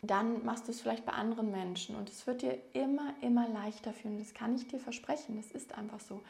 Dann 0.03 0.45
machst 0.47 0.67
du 0.67 0.73
es 0.73 0.81
vielleicht 0.81 1.05
bei 1.05 1.13
anderen 1.13 1.51
Menschen 1.51 1.95
und 1.95 2.09
es 2.09 2.27
wird 2.27 2.41
dir 2.41 2.59
immer, 2.73 3.13
immer 3.21 3.47
leichter 3.49 3.93
fühlen. 3.93 4.19
Das 4.19 4.33
kann 4.33 4.55
ich 4.55 4.67
dir 4.67 4.81
versprechen. 4.81 5.37
Das 5.37 5.51
ist 5.51 5.75
einfach 5.75 6.01
so 6.01 6.23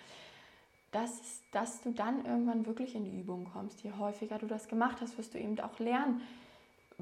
dass, 0.92 1.42
dass 1.52 1.82
du 1.82 1.92
dann 1.92 2.24
irgendwann 2.24 2.66
wirklich 2.66 2.94
in 2.94 3.04
die 3.04 3.18
Übung 3.20 3.48
kommst. 3.52 3.82
Je 3.82 3.92
häufiger 3.92 4.38
du 4.38 4.46
das 4.46 4.68
gemacht 4.68 4.98
hast, 5.00 5.16
wirst 5.18 5.34
du 5.34 5.38
eben 5.38 5.58
auch 5.60 5.78
lernen, 5.78 6.20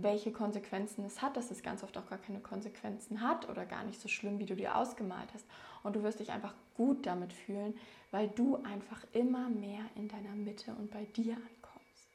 welche 0.03 0.33
Konsequenzen 0.33 1.05
es 1.05 1.23
hat, 1.23 1.37
dass 1.37 1.51
es 1.51 1.63
ganz 1.63 1.83
oft 1.83 1.97
auch 1.97 2.09
gar 2.09 2.19
keine 2.19 2.41
Konsequenzen 2.41 3.21
hat 3.21 3.49
oder 3.49 3.67
gar 3.67 3.85
nicht 3.85 4.01
so 4.01 4.09
schlimm, 4.09 4.39
wie 4.39 4.47
du 4.47 4.57
dir 4.57 4.77
ausgemalt 4.77 5.29
hast. 5.35 5.47
Und 5.83 5.97
du 5.97 6.03
wirst 6.03 6.21
dich 6.21 6.31
einfach 6.31 6.55
gut 6.77 7.07
damit 7.07 7.33
fühlen, 7.33 7.75
weil 8.11 8.29
du 8.29 8.57
einfach 8.57 9.05
immer 9.13 9.49
mehr 9.49 9.85
in 9.95 10.09
deiner 10.09 10.35
Mitte 10.35 10.75
und 10.75 10.91
bei 10.91 11.05
dir 11.05 11.35
ankommst. 11.35 12.09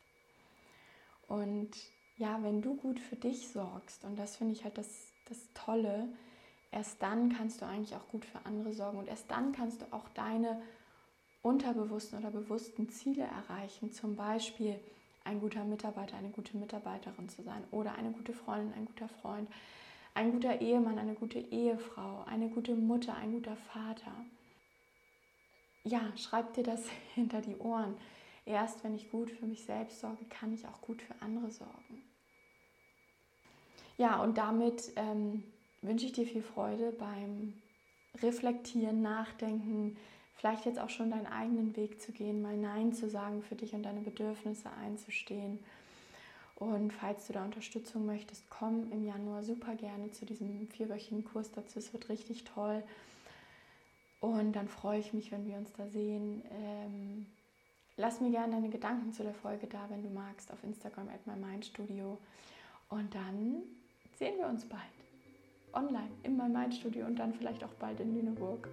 Und 1.27 1.71
ja, 2.17 2.41
wenn 2.43 2.61
du 2.61 2.75
gut 2.75 2.99
für 2.99 3.15
dich 3.15 3.49
sorgst, 3.49 4.03
und 4.03 4.17
das 4.17 4.37
finde 4.37 4.53
ich 4.53 4.63
halt 4.63 4.77
das, 4.77 5.11
das 5.29 5.39
Tolle, 5.53 6.07
erst 6.71 7.01
dann 7.01 7.35
kannst 7.35 7.61
du 7.61 7.65
eigentlich 7.65 7.95
auch 7.95 8.07
gut 8.09 8.25
für 8.25 8.45
andere 8.45 8.73
sorgen 8.73 8.97
und 8.97 9.07
erst 9.07 9.29
dann 9.31 9.51
kannst 9.51 9.81
du 9.81 9.85
auch 9.91 10.09
deine 10.09 10.61
unterbewussten 11.41 12.19
oder 12.19 12.31
bewussten 12.31 12.89
Ziele 12.89 13.23
erreichen, 13.23 13.91
zum 13.91 14.15
Beispiel 14.15 14.79
ein 15.23 15.39
guter 15.39 15.63
Mitarbeiter, 15.63 16.17
eine 16.17 16.29
gute 16.29 16.57
Mitarbeiterin 16.57 17.29
zu 17.29 17.43
sein 17.43 17.63
oder 17.71 17.95
eine 17.95 18.11
gute 18.11 18.33
Freundin, 18.33 18.73
ein 18.73 18.85
guter 18.85 19.07
Freund, 19.07 19.49
ein 20.13 20.31
guter 20.31 20.61
Ehemann, 20.61 20.99
eine 20.99 21.15
gute 21.15 21.39
Ehefrau, 21.39 22.23
eine 22.25 22.49
gute 22.49 22.75
Mutter, 22.75 23.15
ein 23.15 23.31
guter 23.31 23.55
Vater. 23.55 24.13
Ja, 25.83 26.01
schreib 26.15 26.53
dir 26.53 26.63
das 26.63 26.87
hinter 27.15 27.41
die 27.41 27.57
Ohren. 27.57 27.95
Erst 28.45 28.83
wenn 28.83 28.95
ich 28.95 29.09
gut 29.09 29.31
für 29.31 29.45
mich 29.45 29.63
selbst 29.63 30.01
sorge, 30.01 30.25
kann 30.25 30.53
ich 30.53 30.67
auch 30.67 30.81
gut 30.81 31.01
für 31.01 31.15
andere 31.21 31.49
sorgen. 31.49 32.03
Ja, 33.97 34.21
und 34.21 34.37
damit 34.37 34.91
ähm, 34.95 35.43
wünsche 35.81 36.05
ich 36.05 36.11
dir 36.11 36.25
viel 36.25 36.41
Freude 36.41 36.91
beim 36.91 37.53
Reflektieren, 38.21 39.01
Nachdenken, 39.01 39.97
vielleicht 40.35 40.65
jetzt 40.65 40.79
auch 40.79 40.89
schon 40.89 41.11
deinen 41.11 41.27
eigenen 41.27 41.75
Weg 41.75 42.01
zu 42.01 42.11
gehen, 42.11 42.41
mal 42.41 42.57
Nein 42.57 42.93
zu 42.93 43.09
sagen 43.09 43.43
für 43.43 43.55
dich 43.55 43.73
und 43.73 43.83
deine 43.83 44.01
Bedürfnisse 44.01 44.69
einzustehen. 44.71 45.59
Und 46.55 46.91
falls 46.93 47.27
du 47.27 47.33
da 47.33 47.43
Unterstützung 47.43 48.05
möchtest, 48.05 48.49
komm 48.49 48.91
im 48.91 49.05
Januar 49.05 49.43
super 49.43 49.75
gerne 49.75 50.11
zu 50.11 50.25
diesem 50.25 50.67
vierwöchigen 50.67 51.23
Kurs 51.25 51.51
dazu. 51.51 51.79
Es 51.79 51.93
wird 51.93 52.09
richtig 52.09 52.43
toll. 52.43 52.83
Und 54.21 54.53
dann 54.53 54.69
freue 54.69 54.99
ich 54.99 55.13
mich, 55.13 55.31
wenn 55.31 55.45
wir 55.47 55.57
uns 55.57 55.73
da 55.73 55.87
sehen. 55.87 56.41
Ähm, 56.51 57.25
lass 57.97 58.21
mir 58.21 58.31
gerne 58.31 58.53
deine 58.53 58.69
Gedanken 58.69 59.11
zu 59.11 59.23
der 59.23 59.33
Folge 59.33 59.67
da, 59.67 59.89
wenn 59.89 60.03
du 60.03 60.09
magst, 60.09 60.51
auf 60.51 60.63
Instagram 60.63 61.09
at 61.09 61.27
mymindstudio. 61.27 62.17
Und 62.89 63.13
dann 63.13 63.63
sehen 64.17 64.37
wir 64.37 64.47
uns 64.47 64.63
bald 64.65 64.81
online 65.73 66.11
in 66.21 66.37
meinem 66.37 66.53
Mindstudio 66.53 67.05
und 67.05 67.17
dann 67.17 67.33
vielleicht 67.33 67.63
auch 67.63 67.73
bald 67.79 67.99
in 67.99 68.13
Lüneburg. 68.13 68.69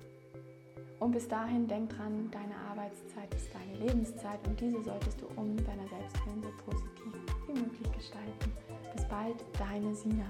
Und 0.99 1.13
bis 1.13 1.27
dahin 1.29 1.67
denk 1.67 1.91
dran, 1.91 2.31
deine 2.31 2.57
Arbeitszeit 2.71 3.33
ist 3.35 3.49
deine 3.55 3.87
Lebenszeit 3.87 4.39
und 4.47 4.61
diese 4.61 4.83
solltest 4.83 5.21
du 5.21 5.27
um 5.37 5.57
deiner 5.57 5.89
selbst 5.89 6.17
so 6.17 6.71
positiv 6.71 7.13
wie 7.47 7.53
möglich 7.53 7.93
gestalten. 7.93 8.53
Bis 8.95 9.05
bald, 9.07 9.45
deine 9.59 9.95
Sina. 9.95 10.27